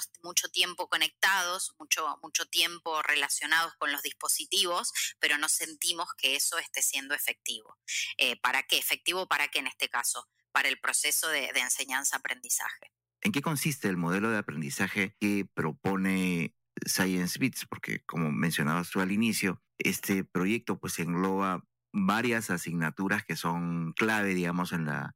tiempo 0.52 0.90
conectados, 0.90 1.74
mucho, 1.78 2.46
tiempo 2.50 3.02
relacionados 3.02 3.72
con 3.76 3.90
los 3.90 4.02
dispositivos, 4.02 4.92
pero 5.18 5.38
no 5.38 5.48
sentimos 5.48 6.08
que 6.18 6.36
eso 6.36 6.58
esté 6.58 6.82
siendo 6.82 7.14
efectivo. 7.14 7.78
Eh, 8.18 8.38
¿Para 8.42 8.62
qué? 8.64 8.76
¿Efectivo 8.76 9.26
para 9.26 9.48
qué 9.48 9.60
en 9.60 9.68
este 9.68 9.88
caso? 9.88 10.28
Para 10.52 10.68
el 10.68 10.78
proceso 10.78 11.28
de 11.28 11.48
enseñanza-aprendizaje. 11.54 12.92
¿En 13.24 13.32
qué 13.32 13.40
consiste 13.40 13.88
el 13.88 13.96
modelo 13.96 14.30
de 14.30 14.36
aprendizaje 14.36 15.16
que 15.18 15.46
propone 15.54 16.54
Science 16.84 17.38
Bits? 17.38 17.64
Porque 17.66 18.00
como 18.04 18.30
mencionabas 18.30 18.90
tú 18.90 19.00
al 19.00 19.12
inicio, 19.12 19.62
este 19.78 20.24
proyecto 20.24 20.78
pues 20.78 20.98
engloba 20.98 21.64
varias 21.90 22.50
asignaturas 22.50 23.24
que 23.24 23.34
son 23.34 23.94
clave, 23.94 24.34
digamos, 24.34 24.72
en 24.72 24.84
la, 24.84 25.14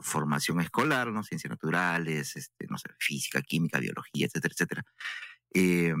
formación 0.00 0.60
escolar, 0.60 1.08
¿no? 1.08 1.22
Ciencias 1.22 1.50
naturales, 1.50 2.34
este, 2.34 2.66
no 2.68 2.78
sé, 2.78 2.88
física, 2.98 3.42
química, 3.42 3.78
biología, 3.78 4.26
etcétera, 4.26 4.52
etcétera. 4.54 4.84
Eh, 5.54 5.94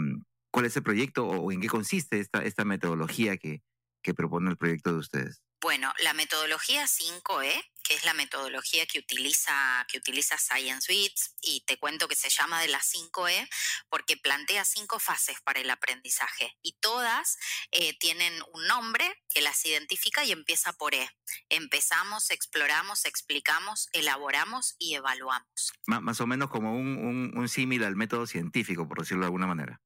¿Cuál 0.50 0.66
es 0.66 0.76
el 0.76 0.82
proyecto 0.82 1.26
o 1.28 1.52
en 1.52 1.60
qué 1.60 1.68
consiste 1.68 2.18
esta, 2.18 2.42
esta 2.42 2.64
metodología 2.64 3.36
que, 3.36 3.62
que 4.02 4.14
propone 4.14 4.50
el 4.50 4.56
proyecto 4.56 4.92
de 4.92 4.98
ustedes? 4.98 5.42
Bueno, 5.60 5.92
la 6.02 6.14
metodología 6.14 6.84
5E, 6.86 7.52
que 7.88 7.94
es 7.94 8.04
la 8.04 8.12
metodología 8.12 8.84
que 8.84 8.98
utiliza, 8.98 9.86
que 9.90 9.96
utiliza 9.96 10.36
Science 10.36 10.92
y 11.40 11.62
te 11.66 11.78
cuento 11.78 12.06
que 12.06 12.16
se 12.16 12.28
llama 12.28 12.60
de 12.60 12.68
la 12.68 12.80
5E 12.80 13.48
porque 13.88 14.18
plantea 14.18 14.66
cinco 14.66 14.98
fases 14.98 15.40
para 15.40 15.60
el 15.60 15.70
aprendizaje 15.70 16.54
y 16.60 16.76
todas 16.80 17.38
eh, 17.70 17.96
tienen 17.98 18.34
un 18.52 18.66
nombre 18.66 19.10
que 19.30 19.40
las 19.40 19.64
identifica 19.64 20.22
y 20.22 20.32
empieza 20.32 20.74
por 20.74 20.94
E. 20.94 21.08
Empezamos, 21.48 22.30
exploramos, 22.30 23.06
explicamos, 23.06 23.88
elaboramos 23.92 24.74
y 24.78 24.94
evaluamos. 24.94 25.72
M 25.86 26.00
más 26.00 26.20
o 26.20 26.26
menos 26.26 26.50
como 26.50 26.76
un, 26.76 26.98
un, 26.98 27.38
un 27.38 27.48
símil 27.48 27.84
al 27.84 27.96
método 27.96 28.26
científico, 28.26 28.86
por 28.86 28.98
decirlo 28.98 29.22
de 29.22 29.28
alguna 29.28 29.46
manera. 29.46 29.80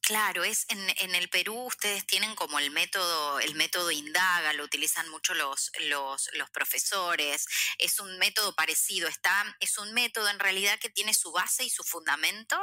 Claro, 0.00 0.44
es 0.44 0.66
en, 0.68 0.78
en, 0.98 1.14
el 1.14 1.28
Perú 1.28 1.54
ustedes 1.66 2.06
tienen 2.06 2.34
como 2.36 2.58
el 2.58 2.70
método, 2.70 3.40
el 3.40 3.54
método 3.54 3.90
indaga, 3.90 4.52
lo 4.52 4.64
utilizan 4.64 5.08
mucho 5.08 5.34
los, 5.34 5.70
los, 5.88 6.30
los, 6.34 6.50
profesores, 6.50 7.46
es 7.78 7.98
un 8.00 8.16
método 8.18 8.54
parecido, 8.54 9.08
está, 9.08 9.56
es 9.60 9.78
un 9.78 9.92
método 9.92 10.28
en 10.28 10.38
realidad 10.38 10.78
que 10.78 10.90
tiene 10.90 11.12
su 11.12 11.32
base 11.32 11.64
y 11.64 11.70
su 11.70 11.82
fundamento 11.82 12.56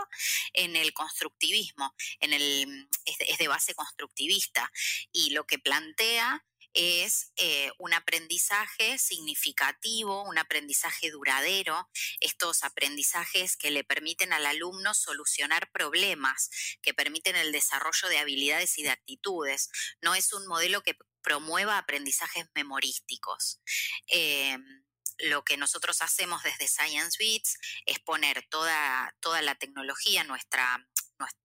en 0.54 0.76
el 0.76 0.94
constructivismo, 0.94 1.94
en 2.20 2.34
el, 2.34 2.88
es, 3.06 3.18
de, 3.18 3.26
es 3.26 3.38
de 3.38 3.48
base 3.48 3.74
constructivista, 3.74 4.72
y 5.12 5.32
lo 5.32 5.46
que 5.46 5.60
plantea 5.60 6.46
es 6.74 7.32
eh, 7.36 7.72
un 7.78 7.94
aprendizaje 7.94 8.98
significativo, 8.98 10.24
un 10.24 10.38
aprendizaje 10.38 11.12
duradero, 11.12 11.90
estos 12.20 12.64
aprendizajes 12.64 13.58
que 13.58 13.72
le 13.72 13.84
permiten 13.84 14.34
al 14.34 14.46
alumno 14.46 14.94
solucionar 14.94 15.72
problemas, 15.72 16.50
que 16.82 16.94
permiten 16.94 17.36
el 17.36 17.52
desarrollo 17.52 18.08
de 18.10 18.20
habilidades 18.20 18.78
y 18.78 18.84
de 18.84 18.90
actitudes. 18.90 19.70
No 20.02 20.16
es 20.16 20.34
un 20.34 20.48
modelo 20.48 20.82
que 20.82 20.98
promueva 21.22 21.78
aprendizajes 21.78 22.48
memorísticos. 22.54 23.62
Eh, 24.08 24.58
lo 25.24 25.44
que 25.44 25.58
nosotros 25.58 26.02
hacemos 26.02 26.44
desde 26.44 26.68
Science 26.68 27.18
Beats 27.20 27.58
es 27.86 28.00
poner 28.00 28.46
toda, 28.50 29.16
toda 29.20 29.42
la 29.42 29.56
tecnología, 29.56 30.24
nuestra 30.24 30.86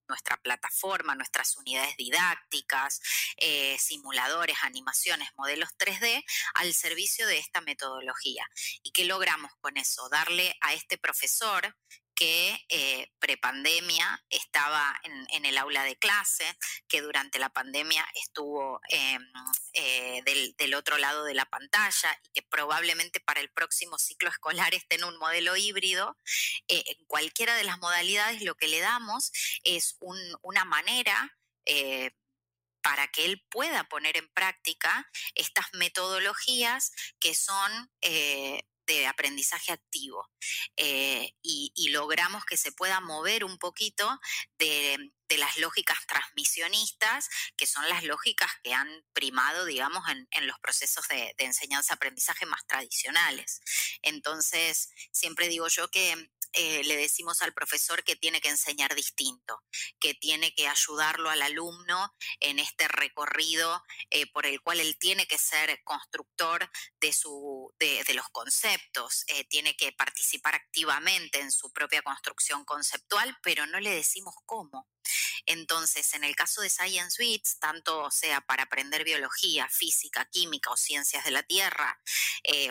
nuestra 0.08 0.38
plataforma, 0.38 1.14
nuestras 1.14 1.56
unidades 1.56 1.96
didácticas, 1.96 3.00
eh, 3.36 3.76
simuladores, 3.78 4.56
animaciones, 4.62 5.28
modelos 5.36 5.68
3D 5.76 6.24
al 6.54 6.72
servicio 6.74 7.26
de 7.26 7.38
esta 7.38 7.60
metodología. 7.60 8.44
¿Y 8.82 8.90
qué 8.92 9.04
logramos 9.04 9.52
con 9.60 9.76
eso? 9.76 10.08
Darle 10.08 10.56
a 10.62 10.72
este 10.72 10.98
profesor 10.98 11.76
que 12.18 12.66
eh, 12.68 13.12
prepandemia 13.20 14.24
estaba 14.28 15.00
en, 15.04 15.46
el 15.46 15.56
aula 15.56 15.84
de 15.84 15.96
clase, 15.96 16.44
que 16.88 17.00
durante 17.00 17.38
la 17.38 17.48
pandemia 17.48 18.04
estuvo 18.16 18.80
em, 18.88 19.24
eh, 19.74 20.20
del, 20.58 20.74
otro 20.74 20.98
lado 20.98 21.22
de 21.24 21.34
la 21.34 21.44
pantalla 21.44 22.18
y 22.24 22.30
que 22.30 22.42
probablemente 22.42 23.20
para 23.20 23.40
el 23.40 23.50
próximo 23.50 23.98
ciclo 23.98 24.30
escolar 24.30 24.74
esté 24.74 24.96
en 24.96 25.04
un 25.04 25.16
modelo 25.18 25.56
híbrido. 25.56 26.18
Eh, 26.66 26.82
en 26.86 27.04
cualquiera 27.06 27.54
de 27.54 27.62
las 27.62 27.78
modalidades 27.78 28.42
lo 28.42 28.56
que 28.56 28.66
le 28.66 28.80
damos 28.80 29.30
es 29.62 29.96
una 30.00 30.64
manera 30.64 31.36
para 32.82 33.06
que 33.08 33.26
él 33.26 33.44
pueda 33.50 33.84
poner 33.84 34.16
en 34.16 34.28
práctica 34.28 35.08
estas 35.34 35.66
metodologías 35.74 36.90
que 37.20 37.34
son 37.34 37.90
de 38.88 39.06
aprendizaje 39.06 39.72
activo 39.72 40.28
eh, 40.76 41.30
y, 41.42 41.88
logramos 41.90 42.44
que 42.44 42.56
se 42.56 42.72
pueda 42.72 43.00
mover 43.00 43.44
un 43.44 43.58
poquito 43.58 44.06
de, 44.58 45.12
las 45.36 45.58
lógicas 45.58 45.98
transmisionistas, 46.06 47.28
que 47.56 47.66
son 47.66 47.88
las 47.88 48.04
lógicas 48.04 48.50
que 48.62 48.72
han 48.72 48.88
primado, 49.12 49.64
digamos, 49.64 50.04
en, 50.08 50.46
los 50.46 50.58
procesos 50.60 51.06
de, 51.08 51.34
de 51.36 51.44
enseñanza-aprendizaje 51.44 52.46
más 52.46 52.66
tradicionales. 52.66 53.60
Entonces, 54.02 54.88
siempre 55.12 55.48
digo 55.48 55.68
yo 55.68 55.90
que 55.90 56.30
eh, 56.52 56.82
le 56.84 56.96
decimos 56.96 57.42
al 57.42 57.52
profesor 57.52 58.02
que 58.04 58.16
tiene 58.16 58.40
que 58.40 58.48
enseñar 58.48 58.94
distinto, 58.94 59.62
que 60.00 60.14
tiene 60.14 60.54
que 60.54 60.66
ayudarlo 60.66 61.28
al 61.28 61.42
alumno 61.42 62.14
en 62.40 62.58
este 62.58 62.88
recorrido 62.88 63.82
eh, 64.10 64.26
por 64.32 64.46
el 64.46 64.60
cual 64.62 64.80
él 64.80 64.96
tiene 64.98 65.26
que 65.26 65.38
ser 65.38 65.82
constructor 65.84 66.70
de, 67.00 67.12
su, 67.12 67.72
de, 67.78 68.02
los 68.14 68.28
conceptos, 68.30 69.24
eh, 69.28 69.44
tiene 69.44 69.76
que 69.76 69.92
participar 69.92 70.54
activamente 70.54 71.40
en 71.40 71.52
su 71.52 71.70
propia 71.72 72.02
construcción 72.02 72.64
conceptual, 72.64 73.36
pero 73.42 73.66
no 73.66 73.78
le 73.78 73.90
decimos 73.90 74.34
cómo. 74.46 74.88
Entonces, 75.46 76.12
en 76.14 76.24
el 76.24 76.36
caso 76.36 76.60
de 76.60 76.70
Science 76.70 77.16
Beats, 77.18 77.58
tanto 77.58 78.10
sea 78.10 78.40
para 78.40 78.64
aprender 78.64 79.04
biología, 79.04 79.68
física, 79.68 80.28
química 80.30 80.70
o 80.70 80.76
ciencias 80.76 81.24
de 81.24 81.30
la 81.30 81.42
Tierra 81.42 82.00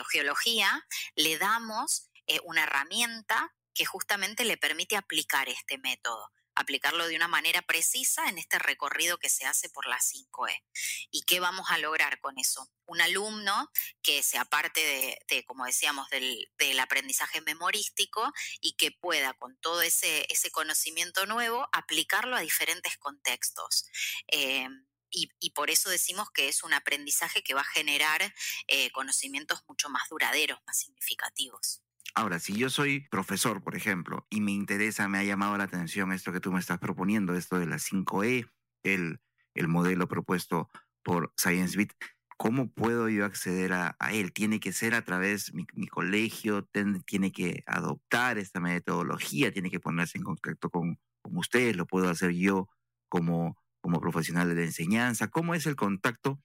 o 0.00 0.04
geología, 0.04 0.86
le 1.14 1.38
damos 1.38 2.10
una 2.44 2.64
herramienta 2.64 3.54
que 3.74 3.84
justamente 3.84 4.44
le 4.44 4.56
permite 4.56 4.96
aplicar 4.96 5.48
este 5.48 5.78
método, 5.78 6.30
aplicarlo 6.58 7.06
de 7.06 7.16
una 7.16 7.28
manera 7.28 7.62
precisa 7.62 8.28
en 8.28 8.38
este 8.38 8.58
recorrido 8.58 9.18
que 9.18 9.28
se 9.28 9.46
hace 9.46 9.68
por 9.68 9.86
la 9.86 9.98
5E. 9.98 10.64
¿Y 11.10 11.22
qué 11.22 11.40
vamos 11.40 11.66
a 11.70 11.78
lograr 11.78 12.20
con 12.20 12.38
eso? 12.38 12.70
Un 12.86 13.00
alumno 13.00 13.70
que 14.02 14.22
se 14.22 14.38
aparte 14.38 15.18
de, 15.28 15.44
como 15.44 15.64
decíamos, 15.64 16.08
del, 16.10 16.48
aprendizaje 16.80 17.40
memorístico 17.40 18.32
y 18.60 18.76
que 18.76 18.92
pueda 18.92 19.34
con 19.34 19.56
todo 19.58 19.82
ese, 19.82 20.26
ese 20.30 20.50
conocimiento 20.50 21.26
nuevo 21.26 21.68
aplicarlo 21.72 22.36
a 22.36 22.40
diferentes 22.40 22.96
contextos. 22.98 23.86
Eh, 24.28 24.68
y, 25.10 25.50
por 25.50 25.70
eso 25.70 25.88
decimos 25.88 26.30
que 26.30 26.48
es 26.48 26.62
un 26.62 26.74
aprendizaje 26.74 27.42
que 27.42 27.54
va 27.54 27.62
a 27.62 27.72
generar 27.72 28.34
eh, 28.66 28.90
conocimientos 28.92 29.64
mucho 29.66 29.88
más 29.88 30.08
duraderos, 30.10 30.60
más 30.66 30.78
significativos. 30.78 31.82
Ahora, 32.14 32.38
si 32.38 32.56
yo 32.56 32.70
soy 32.70 33.06
profesor, 33.10 33.62
por 33.62 33.76
ejemplo, 33.76 34.26
y 34.30 34.40
me 34.40 34.52
interesa, 34.52 35.08
me 35.08 35.18
ha 35.18 35.24
llamado 35.24 35.56
la 35.56 35.64
atención 35.64 36.12
esto 36.12 36.32
que 36.32 36.40
tú 36.40 36.52
me 36.52 36.60
estás 36.60 36.78
proponiendo, 36.78 37.34
esto 37.34 37.58
de 37.58 37.66
la 37.66 37.76
5E, 37.76 38.50
el, 38.82 39.20
el 39.54 39.68
modelo 39.68 40.08
propuesto 40.08 40.68
por 41.02 41.32
ScienceBit, 41.38 41.92
¿cómo 42.38 42.70
puedo 42.70 43.08
yo 43.08 43.24
acceder 43.24 43.72
a, 43.72 43.96
él? 44.12 44.32
¿Tiene 44.32 44.60
que 44.60 44.72
ser 44.72 44.94
a 44.94 45.02
través 45.02 45.46
de 45.52 45.66
mi, 45.74 45.88
colegio? 45.88 46.64
¿Tiene 47.06 47.32
que 47.32 47.64
adoptar 47.66 48.38
esta 48.38 48.60
metodología? 48.60 49.52
¿Tiene 49.52 49.70
que 49.70 49.80
ponerse 49.80 50.18
en 50.18 50.24
contacto 50.24 50.70
con, 50.70 50.98
con 51.20 51.36
ustedes? 51.36 51.76
¿Lo 51.76 51.86
puedo 51.86 52.08
hacer 52.08 52.32
yo 52.32 52.68
como, 53.08 53.56
como 53.80 54.00
profesional 54.00 54.48
de 54.48 54.54
la 54.54 54.62
enseñanza? 54.62 55.28
¿Cómo 55.28 55.54
es 55.54 55.66
el 55.66 55.76
contacto 55.76 56.40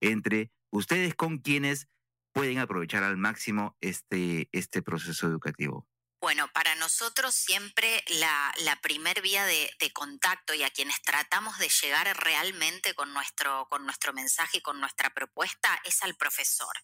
entre 0.00 0.50
ustedes 0.70 1.14
con 1.14 1.38
quienes 1.38 1.88
pueden 2.32 2.58
aprovechar 2.58 3.02
al 3.02 3.16
máximo 3.16 3.76
este, 3.80 4.48
este 4.52 4.82
proceso 4.82 5.26
educativo? 5.26 5.86
Bueno, 6.20 6.52
para 6.52 6.74
nosotros 6.74 7.34
siempre 7.34 8.04
la, 8.08 8.78
primer 8.82 9.22
vía 9.22 9.46
de, 9.46 9.70
contacto 9.94 10.52
y 10.52 10.62
a 10.62 10.70
quienes 10.70 11.00
tratamos 11.00 11.58
de 11.58 11.70
llegar 11.70 12.14
realmente 12.22 12.94
con 12.94 13.14
nuestro, 13.14 13.66
con 13.70 13.86
nuestro 13.86 14.12
mensaje 14.12 14.58
y 14.58 14.60
con 14.60 14.80
nuestra 14.80 15.10
propuesta 15.10 15.80
es 15.84 16.02
al 16.02 16.14
profesor, 16.16 16.74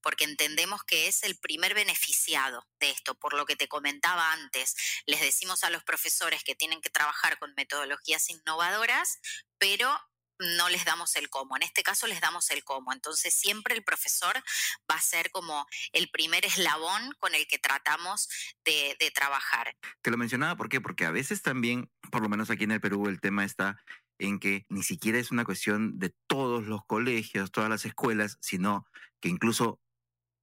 porque 0.00 0.24
entendemos 0.24 0.84
que 0.84 1.06
es 1.06 1.22
el 1.22 1.38
primer 1.38 1.74
beneficiado 1.74 2.66
de 2.80 2.90
esto. 2.90 3.14
Por 3.14 3.34
lo 3.34 3.44
que 3.44 3.56
te 3.56 3.68
comentaba 3.68 4.32
antes, 4.32 4.74
les 5.04 5.20
decimos 5.20 5.64
a 5.64 5.70
los 5.70 5.84
profesores 5.84 6.42
que 6.42 6.54
tienen 6.54 6.80
que 6.80 6.90
trabajar 6.90 7.38
con 7.38 7.52
metodologías 7.56 8.30
innovadoras, 8.30 9.18
pero 9.58 10.00
no 10.38 10.68
les 10.68 10.84
damos 10.84 11.16
el 11.16 11.28
cómo. 11.30 11.56
En 11.56 11.62
este 11.62 11.82
caso 11.82 12.06
les 12.06 12.20
damos 12.20 12.50
el 12.50 12.64
cómo. 12.64 12.92
Entonces 12.92 13.34
siempre 13.34 13.74
el 13.74 13.82
profesor 13.82 14.36
va 14.90 14.96
a 14.96 15.00
ser 15.00 15.30
como 15.30 15.66
el 15.92 16.10
primer 16.10 16.44
eslabón 16.44 17.12
con 17.18 17.34
el 17.34 17.46
que 17.46 17.58
tratamos 17.58 18.28
de, 18.64 18.96
trabajar. 19.14 19.74
Te 20.02 20.10
lo 20.10 20.16
mencionaba, 20.16 20.56
¿por 20.56 20.68
qué? 20.68 20.80
Porque 20.80 21.04
a 21.04 21.10
veces 21.10 21.42
también, 21.42 21.90
por 22.12 22.22
lo 22.22 22.28
menos 22.28 22.50
aquí 22.50 22.64
en 22.64 22.72
el 22.72 22.80
Perú, 22.80 23.08
el 23.08 23.20
tema 23.20 23.44
está 23.44 23.82
en 24.18 24.38
que 24.38 24.66
ni 24.68 24.82
siquiera 24.82 25.18
es 25.18 25.30
una 25.30 25.44
cuestión 25.44 25.98
de 25.98 26.14
todos 26.26 26.66
los 26.66 26.84
colegios, 26.84 27.50
todas 27.50 27.70
las 27.70 27.84
escuelas, 27.84 28.36
sino 28.40 28.86
que 29.20 29.28
incluso, 29.28 29.80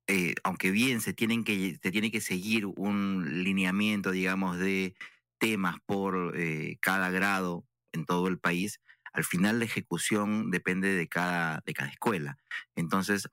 eh, 0.07 0.35
aunque 0.43 0.71
bien 0.71 0.99
se, 0.99 1.13
tienen 1.13 1.43
que, 1.43 1.77
se 1.81 1.91
tiene 1.91 2.11
que 2.11 2.21
seguir 2.21 2.65
un 2.65 3.43
lineamiento, 3.43 4.11
digamos, 4.11 4.57
de 4.57 4.95
temas 5.37 5.75
por 5.85 6.33
eh, 6.35 6.77
cada 6.81 7.09
grado 7.11 7.65
en 7.91 8.05
todo 8.05 8.27
el 8.27 8.39
país, 8.39 8.79
al 9.15 9.23
final 9.23 9.59
la 9.59 9.65
ejecución 9.65 10.51
depende 10.51 10.93
de 10.93 11.07
cada, 11.07 11.61
de 11.65 11.73
cada 11.73 11.89
escuela. 11.89 12.37
Entonces, 12.75 13.29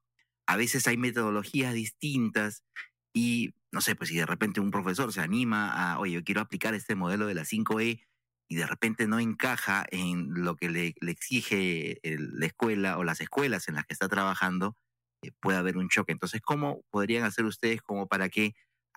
a 0.46 0.56
veces 0.56 0.86
hay 0.86 0.96
metodologías 0.96 1.74
distintas 1.74 2.62
y, 3.12 3.54
no 3.72 3.80
sé, 3.80 3.96
pues 3.96 4.10
si 4.10 4.16
de 4.16 4.26
repente 4.26 4.60
un 4.60 4.70
profesor 4.70 5.12
se 5.12 5.20
anima 5.20 5.72
a, 5.72 5.98
oye, 5.98 6.12
yo 6.12 6.24
quiero 6.24 6.40
aplicar 6.40 6.74
este 6.74 6.94
modelo 6.94 7.26
de 7.26 7.34
la 7.34 7.42
5E 7.42 8.04
y 8.48 8.54
de 8.54 8.66
repente 8.66 9.08
no 9.08 9.18
encaja 9.18 9.84
en 9.90 10.44
lo 10.44 10.54
que 10.54 10.70
le, 10.70 10.94
exige 11.00 12.00
la 12.04 12.46
escuela 12.46 12.98
o 12.98 13.04
las 13.04 13.20
escuelas 13.20 13.66
en 13.66 13.74
las 13.74 13.84
que 13.84 13.94
está 13.94 14.08
trabajando, 14.08 14.76
eh, 15.22 15.32
puede 15.40 15.58
haber 15.58 15.78
un 15.78 15.88
choque. 15.88 16.12
Entonces, 16.12 16.40
¿cómo 16.42 16.82
podrían 16.90 17.24
hacer 17.24 17.44
ustedes 17.44 17.82
como 17.82 18.06
para 18.06 18.28
que 18.28 18.54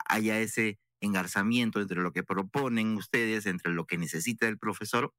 haya 0.07 0.39
ese 0.39 0.77
engarzamiento 1.01 1.81
entre 1.81 2.01
lo 2.01 2.11
que 2.11 2.23
proponen 2.23 2.95
ustedes, 2.95 3.47
entre 3.47 3.73
lo 3.73 3.85
que 3.85 3.97
necesita 3.97 4.47
el 4.47 4.59
profesor 4.59 5.13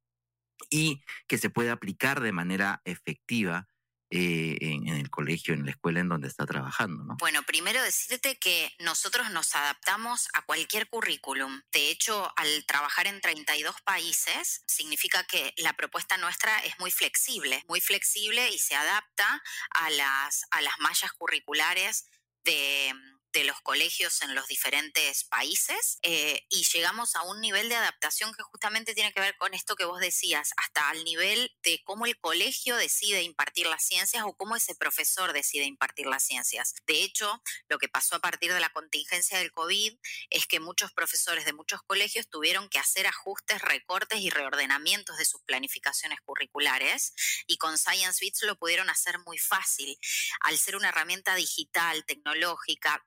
y 0.70 1.02
que 1.26 1.38
se 1.38 1.50
puede 1.50 1.70
aplicar 1.70 2.20
de 2.20 2.32
manera 2.32 2.82
efectiva 2.84 3.68
eh, 4.08 4.56
en, 4.60 4.86
el 4.86 5.10
colegio, 5.10 5.52
en 5.52 5.64
la 5.64 5.72
escuela 5.72 5.98
en 5.98 6.08
donde 6.08 6.28
está 6.28 6.46
trabajando. 6.46 7.02
¿no? 7.02 7.16
Bueno, 7.18 7.42
primero 7.42 7.82
decirte 7.82 8.38
que 8.38 8.72
nosotros 8.78 9.32
nos 9.32 9.56
adaptamos 9.56 10.28
a 10.32 10.42
cualquier 10.42 10.88
currículum. 10.88 11.60
De 11.72 11.90
hecho, 11.90 12.32
al 12.36 12.64
trabajar 12.66 13.08
en 13.08 13.20
32 13.20 13.74
países, 13.82 14.62
significa 14.64 15.24
que 15.24 15.52
la 15.56 15.72
propuesta 15.72 16.18
nuestra 16.18 16.56
es 16.60 16.78
muy 16.78 16.92
flexible, 16.92 17.64
muy 17.66 17.80
flexible 17.80 18.48
y 18.50 18.58
se 18.60 18.76
adapta 18.76 19.42
a 19.70 19.90
las, 19.90 20.44
a 20.52 20.60
las 20.60 20.78
mallas 20.78 21.12
curriculares 21.12 22.06
de 22.44 22.94
de 23.32 23.44
los 23.44 23.60
colegios 23.60 24.22
en 24.22 24.34
los 24.34 24.46
diferentes 24.48 25.24
países 25.24 25.98
eh, 26.02 26.46
y 26.48 26.64
llegamos 26.64 27.16
a 27.16 27.22
un 27.22 27.40
nivel 27.40 27.68
de 27.68 27.76
adaptación 27.76 28.32
que 28.34 28.42
justamente 28.42 28.94
tiene 28.94 29.12
que 29.12 29.20
ver 29.20 29.36
con 29.36 29.54
esto 29.54 29.76
que 29.76 29.84
vos 29.84 30.00
decías, 30.00 30.50
hasta 30.56 30.88
al 30.88 31.04
nivel 31.04 31.54
de 31.62 31.82
cómo 31.84 32.06
el 32.06 32.18
colegio 32.18 32.76
decide 32.76 33.22
impartir 33.22 33.66
las 33.66 33.84
ciencias 33.84 34.24
o 34.26 34.34
cómo 34.34 34.56
ese 34.56 34.74
profesor 34.74 35.32
decide 35.32 35.64
impartir 35.64 36.06
las 36.06 36.24
ciencias. 36.24 36.74
De 36.86 37.02
hecho, 37.02 37.42
lo 37.68 37.78
que 37.78 37.88
pasó 37.88 38.16
a 38.16 38.20
partir 38.20 38.52
de 38.52 38.60
la 38.60 38.70
contingencia 38.70 39.38
del 39.38 39.52
COVID 39.52 39.98
es 40.30 40.46
que 40.46 40.60
muchos 40.60 40.92
profesores 40.92 41.44
de 41.44 41.52
muchos 41.52 41.82
colegios 41.82 42.28
tuvieron 42.28 42.68
que 42.68 42.78
hacer 42.78 43.06
ajustes, 43.06 43.60
recortes 43.62 44.20
y 44.20 44.30
reordenamientos 44.30 45.18
de 45.18 45.24
sus 45.24 45.42
planificaciones 45.42 46.20
curriculares 46.24 47.14
y 47.46 47.58
con 47.58 47.78
Science 47.78 48.18
Bits 48.20 48.42
lo 48.42 48.56
pudieron 48.56 48.90
hacer 48.90 49.18
muy 49.20 49.38
fácil. 49.38 49.98
Al 50.40 50.58
ser 50.58 50.76
una 50.76 50.88
herramienta 50.88 51.34
digital, 51.34 52.04
tecnológica, 52.04 53.04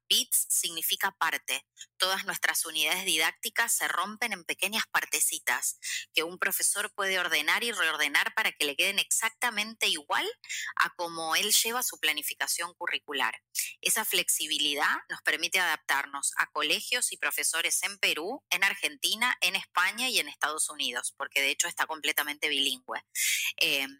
significa 0.48 1.12
parte. 1.12 1.66
Todas 1.98 2.26
nuestras 2.26 2.66
unidades 2.66 3.06
didácticas 3.06 3.74
se 3.74 3.88
rompen 3.88 4.34
en 4.34 4.44
pequeñas 4.44 4.84
partecitas 4.92 5.80
que 6.14 6.24
un 6.24 6.38
profesor 6.40 6.92
puede 6.94 7.20
ordenar 7.20 7.64
y 7.64 7.72
reordenar 7.72 8.34
para 8.34 8.52
que 8.52 8.66
le 8.66 8.76
queden 8.76 9.00
exactamente 9.00 9.88
igual 9.88 10.28
a 10.76 10.90
como 10.96 11.36
él 11.36 11.52
lleva 11.52 11.84
su 11.84 12.00
planificación 12.00 12.74
curricular. 12.74 13.42
Esa 13.82 14.06
flexibilidad 14.06 14.98
nos 15.10 15.22
permite 15.22 15.60
adaptarnos 15.60 16.34
a 16.38 16.48
colegios 16.48 17.12
y 17.12 17.18
profesores 17.18 17.82
en 17.84 17.98
Perú, 18.00 18.44
en 18.50 18.64
Argentina, 18.64 19.36
en 19.42 19.56
España 19.56 20.10
y 20.10 20.20
en 20.20 20.28
Estados 20.28 20.70
Unidos, 20.70 21.14
porque 21.18 21.42
de 21.42 21.52
hecho 21.52 21.68
está 21.68 21.86
completamente 21.86 22.50
bilingüe. 22.50 23.04
Em, 23.58 23.98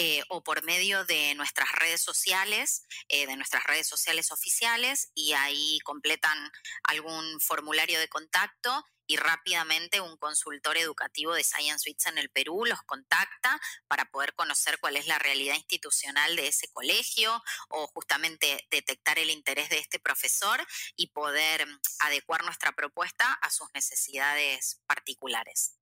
eh, 0.00 0.22
o 0.28 0.44
por 0.44 0.62
medio 0.62 1.04
de 1.06 1.34
nuestras 1.34 1.72
redes 1.72 2.00
sociales, 2.00 2.84
eh, 3.08 3.26
de 3.26 3.34
nuestras 3.34 3.64
redes 3.64 3.88
sociales 3.88 4.30
oficiales 4.30 5.10
y 5.12 5.32
ahí 5.32 5.80
completan 5.80 6.38
algún 6.84 7.40
formulario 7.40 7.98
de 7.98 8.06
contacto 8.06 8.84
y 9.08 9.16
rápidamente 9.16 10.00
un 10.00 10.16
consultor 10.18 10.76
educativo 10.76 11.34
de 11.34 11.42
Science 11.42 11.82
Weeks 11.88 12.06
en 12.06 12.18
el 12.18 12.30
Perú 12.30 12.64
los 12.64 12.80
contacta 12.82 13.60
para 13.88 14.04
poder 14.04 14.34
conocer 14.34 14.78
cuál 14.78 14.96
es 14.96 15.08
la 15.08 15.18
realidad 15.18 15.56
institucional 15.56 16.36
de 16.36 16.46
ese 16.46 16.68
colegio 16.68 17.42
o 17.68 17.88
justamente 17.88 18.68
detectar 18.70 19.18
el 19.18 19.30
interés 19.30 19.68
de 19.68 19.78
este 19.78 19.98
profesor 19.98 20.64
y 20.94 21.08
poder 21.08 21.66
adecuar 21.98 22.44
nuestra 22.44 22.70
propuesta 22.70 23.32
a 23.32 23.50
sus 23.50 23.68
necesidades 23.74 24.80
particulares. 24.86 25.74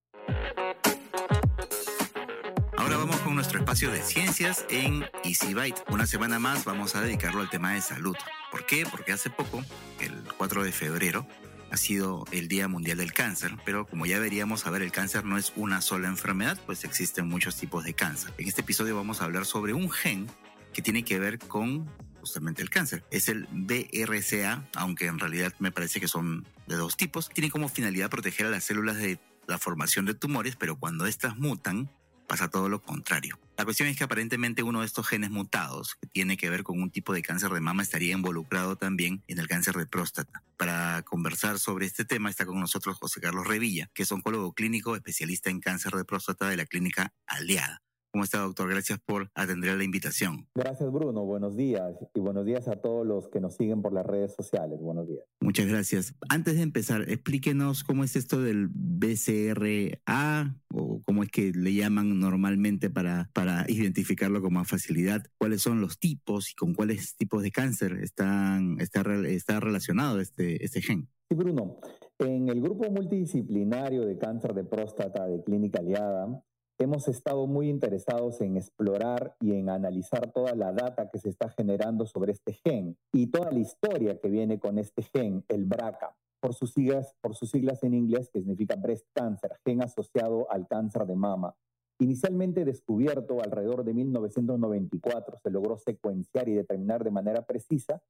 Nuestro 3.56 3.72
espacio 3.72 3.90
de 3.90 4.02
ciencias 4.02 4.66
en 4.68 5.06
Easy 5.24 5.54
Byte. 5.54 5.82
Una 5.88 6.06
semana 6.06 6.38
más 6.38 6.66
vamos 6.66 6.94
a 6.94 7.00
dedicarlo 7.00 7.40
al 7.40 7.48
tema 7.48 7.72
de 7.72 7.80
salud. 7.80 8.14
¿Por 8.50 8.66
qué? 8.66 8.84
Porque 8.84 9.12
hace 9.12 9.30
poco, 9.30 9.64
el 9.98 10.12
4 10.36 10.62
de 10.62 10.72
febrero, 10.72 11.26
ha 11.70 11.78
sido 11.78 12.26
el 12.32 12.48
Día 12.48 12.68
Mundial 12.68 12.98
del 12.98 13.14
Cáncer, 13.14 13.56
pero 13.64 13.86
como 13.86 14.04
ya 14.04 14.18
veríamos, 14.18 14.66
a 14.66 14.70
ver, 14.70 14.82
el 14.82 14.92
cáncer 14.92 15.24
no 15.24 15.38
es 15.38 15.54
una 15.56 15.80
sola 15.80 16.08
enfermedad, 16.08 16.60
pues 16.66 16.84
existen 16.84 17.28
muchos 17.28 17.56
tipos 17.56 17.82
de 17.84 17.94
cáncer. 17.94 18.34
En 18.36 18.46
este 18.46 18.60
episodio 18.60 18.94
vamos 18.94 19.22
a 19.22 19.24
hablar 19.24 19.46
sobre 19.46 19.72
un 19.72 19.90
gen 19.90 20.26
que 20.74 20.82
tiene 20.82 21.02
que 21.02 21.18
ver 21.18 21.38
con 21.38 21.90
justamente 22.20 22.60
el 22.60 22.68
cáncer. 22.68 23.04
Es 23.10 23.30
el 23.30 23.48
BRCA, 23.50 24.68
aunque 24.74 25.06
en 25.06 25.18
realidad 25.18 25.54
me 25.60 25.72
parece 25.72 25.98
que 25.98 26.08
son 26.08 26.46
de 26.66 26.76
dos 26.76 26.98
tipos. 26.98 27.30
Tiene 27.30 27.50
como 27.50 27.70
finalidad 27.70 28.10
proteger 28.10 28.48
a 28.48 28.50
las 28.50 28.64
células 28.64 28.98
de 28.98 29.18
la 29.46 29.56
formación 29.56 30.04
de 30.04 30.12
tumores, 30.12 30.56
pero 30.56 30.76
cuando 30.76 31.06
estas 31.06 31.38
mutan, 31.38 31.88
pasa 32.26 32.48
todo 32.48 32.68
lo 32.68 32.82
contrario. 32.82 33.38
La 33.56 33.64
cuestión 33.64 33.88
es 33.88 33.96
que 33.96 34.04
aparentemente 34.04 34.62
uno 34.62 34.80
de 34.80 34.86
estos 34.86 35.06
genes 35.06 35.30
mutados, 35.30 35.96
que 36.00 36.06
tiene 36.06 36.36
que 36.36 36.50
ver 36.50 36.62
con 36.62 36.80
un 36.80 36.90
tipo 36.90 37.14
de 37.14 37.22
cáncer 37.22 37.50
de 37.52 37.60
mama, 37.60 37.82
estaría 37.82 38.14
involucrado 38.14 38.76
también 38.76 39.22
en 39.28 39.38
el 39.38 39.48
cáncer 39.48 39.76
de 39.76 39.86
próstata. 39.86 40.42
Para 40.56 41.02
conversar 41.02 41.58
sobre 41.58 41.86
este 41.86 42.04
tema 42.04 42.28
está 42.28 42.44
con 42.44 42.60
nosotros 42.60 42.98
José 42.98 43.20
Carlos 43.20 43.46
Revilla, 43.46 43.90
que 43.94 44.02
es 44.02 44.12
oncólogo 44.12 44.52
clínico 44.52 44.94
especialista 44.94 45.50
en 45.50 45.60
cáncer 45.60 45.92
de 45.92 46.04
próstata 46.04 46.48
de 46.48 46.56
la 46.56 46.66
clínica 46.66 47.14
Aliada. 47.26 47.85
¿Cómo 48.16 48.24
está, 48.24 48.38
doctor? 48.38 48.70
Gracias 48.70 48.98
por 48.98 49.30
atender 49.34 49.76
la 49.76 49.84
invitación. 49.84 50.48
Gracias, 50.54 50.90
Bruno. 50.90 51.26
Buenos 51.26 51.54
días. 51.54 51.98
Y 52.14 52.20
buenos 52.20 52.46
días 52.46 52.66
a 52.66 52.76
todos 52.76 53.06
los 53.06 53.28
que 53.28 53.40
nos 53.40 53.56
siguen 53.56 53.82
por 53.82 53.92
las 53.92 54.06
redes 54.06 54.34
sociales. 54.34 54.80
Buenos 54.80 55.06
días. 55.06 55.22
Muchas 55.42 55.66
gracias. 55.66 56.14
Antes 56.30 56.54
de 56.54 56.62
empezar, 56.62 57.02
explíquenos 57.10 57.84
cómo 57.84 58.04
es 58.04 58.16
esto 58.16 58.40
del 58.40 58.68
BCRA 58.72 60.56
o 60.72 61.02
cómo 61.04 61.24
es 61.24 61.28
que 61.28 61.52
le 61.52 61.74
llaman 61.74 62.18
normalmente 62.18 62.88
para, 62.88 63.28
para 63.34 63.66
identificarlo 63.68 64.40
con 64.40 64.54
más 64.54 64.66
facilidad. 64.66 65.22
¿Cuáles 65.36 65.60
son 65.60 65.82
los 65.82 65.98
tipos 65.98 66.50
y 66.52 66.54
con 66.54 66.72
cuáles 66.72 67.16
tipos 67.16 67.42
de 67.42 67.50
cáncer 67.50 67.98
están, 68.02 68.80
está, 68.80 69.02
está 69.26 69.60
relacionado 69.60 70.20
este, 70.20 70.64
este 70.64 70.80
gen? 70.80 71.06
Sí, 71.28 71.34
Bruno. 71.36 71.80
En 72.18 72.48
el 72.48 72.62
grupo 72.62 72.90
multidisciplinario 72.90 74.06
de 74.06 74.16
cáncer 74.16 74.54
de 74.54 74.64
próstata 74.64 75.26
de 75.26 75.44
Clínica 75.44 75.80
Aliada, 75.80 76.42
hemos 76.78 77.08
estado 77.08 77.46
muy 77.46 77.68
interesados 77.68 78.40
en 78.40 78.56
explorar 78.56 79.34
y 79.40 79.54
en 79.54 79.70
analizar 79.70 80.32
toda 80.32 80.54
la 80.54 80.72
data 80.72 81.10
que 81.10 81.18
se 81.18 81.30
está 81.30 81.48
generando 81.50 82.06
sobre 82.06 82.32
este 82.32 82.52
gen 82.52 82.96
y 83.12 83.28
toda 83.28 83.50
la 83.50 83.60
historia 83.60 84.18
que 84.20 84.28
viene 84.28 84.58
con 84.58 84.78
este 84.78 85.02
gen, 85.02 85.44
el 85.48 85.64
BRCA, 85.64 86.16
por 86.40 86.54
sus 86.54 86.72
siglas, 86.72 87.14
por 87.20 87.34
sus 87.34 87.50
siglas 87.50 87.82
en 87.82 87.94
inglés, 87.94 88.30
que 88.32 88.40
significa 88.40 88.76
breast 88.76 89.06
cancer, 89.14 89.52
gen 89.64 89.82
asociado 89.82 90.50
al 90.50 90.66
cáncer 90.68 91.06
de 91.06 91.16
mama. 91.16 91.54
Inicialmente 91.98 92.66
descubierto 92.66 93.40
alrededor 93.42 93.82
de 93.82 93.94
1994, 93.94 95.38
se 95.42 95.50
logró 95.50 95.78
secuenciar 95.78 96.48
y 96.48 96.54
determinar 96.54 97.04
de 97.04 97.10
manera 97.10 97.46
precisa, 97.46 98.02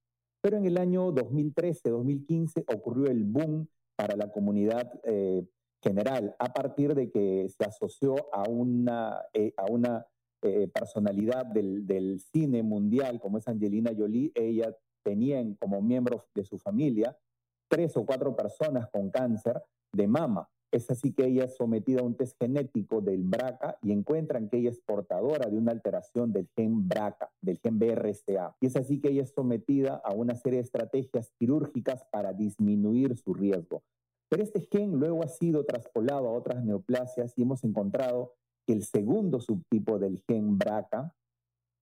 pero 0.42 0.56
en 0.56 0.66
el 0.66 0.76
año 0.76 1.12
2013-2015 1.12 2.64
ocurrió 2.74 3.06
el 3.06 3.24
boom 3.24 3.68
para 3.96 4.16
la 4.16 4.30
comunidad 4.30 5.00
eh, 5.04 5.46
general 5.86 6.34
a 6.38 6.52
partir 6.52 6.94
de 6.94 7.10
que 7.10 7.48
se 7.48 7.64
asoció 7.64 8.16
a 8.34 8.48
una, 8.48 9.22
eh, 9.32 9.52
a 9.56 9.66
una 9.70 10.06
eh, 10.42 10.68
personalidad 10.68 11.46
del, 11.46 11.86
del, 11.86 12.18
cine 12.18 12.62
mundial 12.62 13.20
como 13.20 13.38
es 13.38 13.46
Angelina 13.46 13.92
Jolie. 13.96 14.32
Ella 14.34 14.76
tenía 15.04 15.44
como 15.60 15.80
miembros 15.80 16.24
de 16.34 16.44
su 16.44 16.58
familia 16.58 17.16
tres 17.68 17.96
o 17.96 18.04
cuatro 18.04 18.34
personas 18.34 18.88
con 18.90 19.10
cáncer 19.10 19.62
de 19.92 20.08
mama. 20.08 20.48
Es 20.72 20.90
así 20.90 21.12
que 21.12 21.26
ella 21.26 21.44
es 21.44 21.56
sometida 21.56 22.00
a 22.00 22.04
un 22.04 22.16
test 22.16 22.36
genético 22.40 23.00
del 23.00 23.22
BRCA 23.22 23.78
y 23.82 23.92
encuentran 23.92 24.48
que 24.48 24.58
ella 24.58 24.70
es 24.70 24.80
portadora 24.80 25.48
de 25.48 25.56
una 25.56 25.70
alteración 25.70 26.32
del 26.32 26.48
gen 26.56 26.88
BRCA, 26.88 27.30
del 27.40 27.58
gen 27.58 27.78
BRCA. 27.78 28.56
Y 28.60 28.66
es 28.66 28.76
así 28.76 29.00
que 29.00 29.10
ella 29.10 29.22
es 29.22 29.32
sometida 29.32 30.02
a 30.04 30.12
una 30.12 30.34
serie 30.34 30.58
de 30.58 30.64
estrategias 30.64 31.32
quirúrgicas 31.38 32.04
para 32.10 32.32
disminuir 32.32 33.16
su 33.16 33.32
riesgo. 33.32 33.84
Pero 34.28 34.42
este 34.42 34.60
gen 34.60 34.98
luego 34.98 35.22
ha 35.22 35.28
sido 35.28 35.64
traspolado 35.64 36.28
a 36.28 36.32
otras 36.32 36.64
neoplasias 36.64 37.32
y 37.36 37.42
hemos 37.42 37.62
encontrado 37.64 38.34
que 38.66 38.72
el 38.72 38.84
segundo 38.84 39.40
subtipo 39.40 39.98
del 39.98 40.22
gen 40.26 40.58
BRCA 40.58 41.14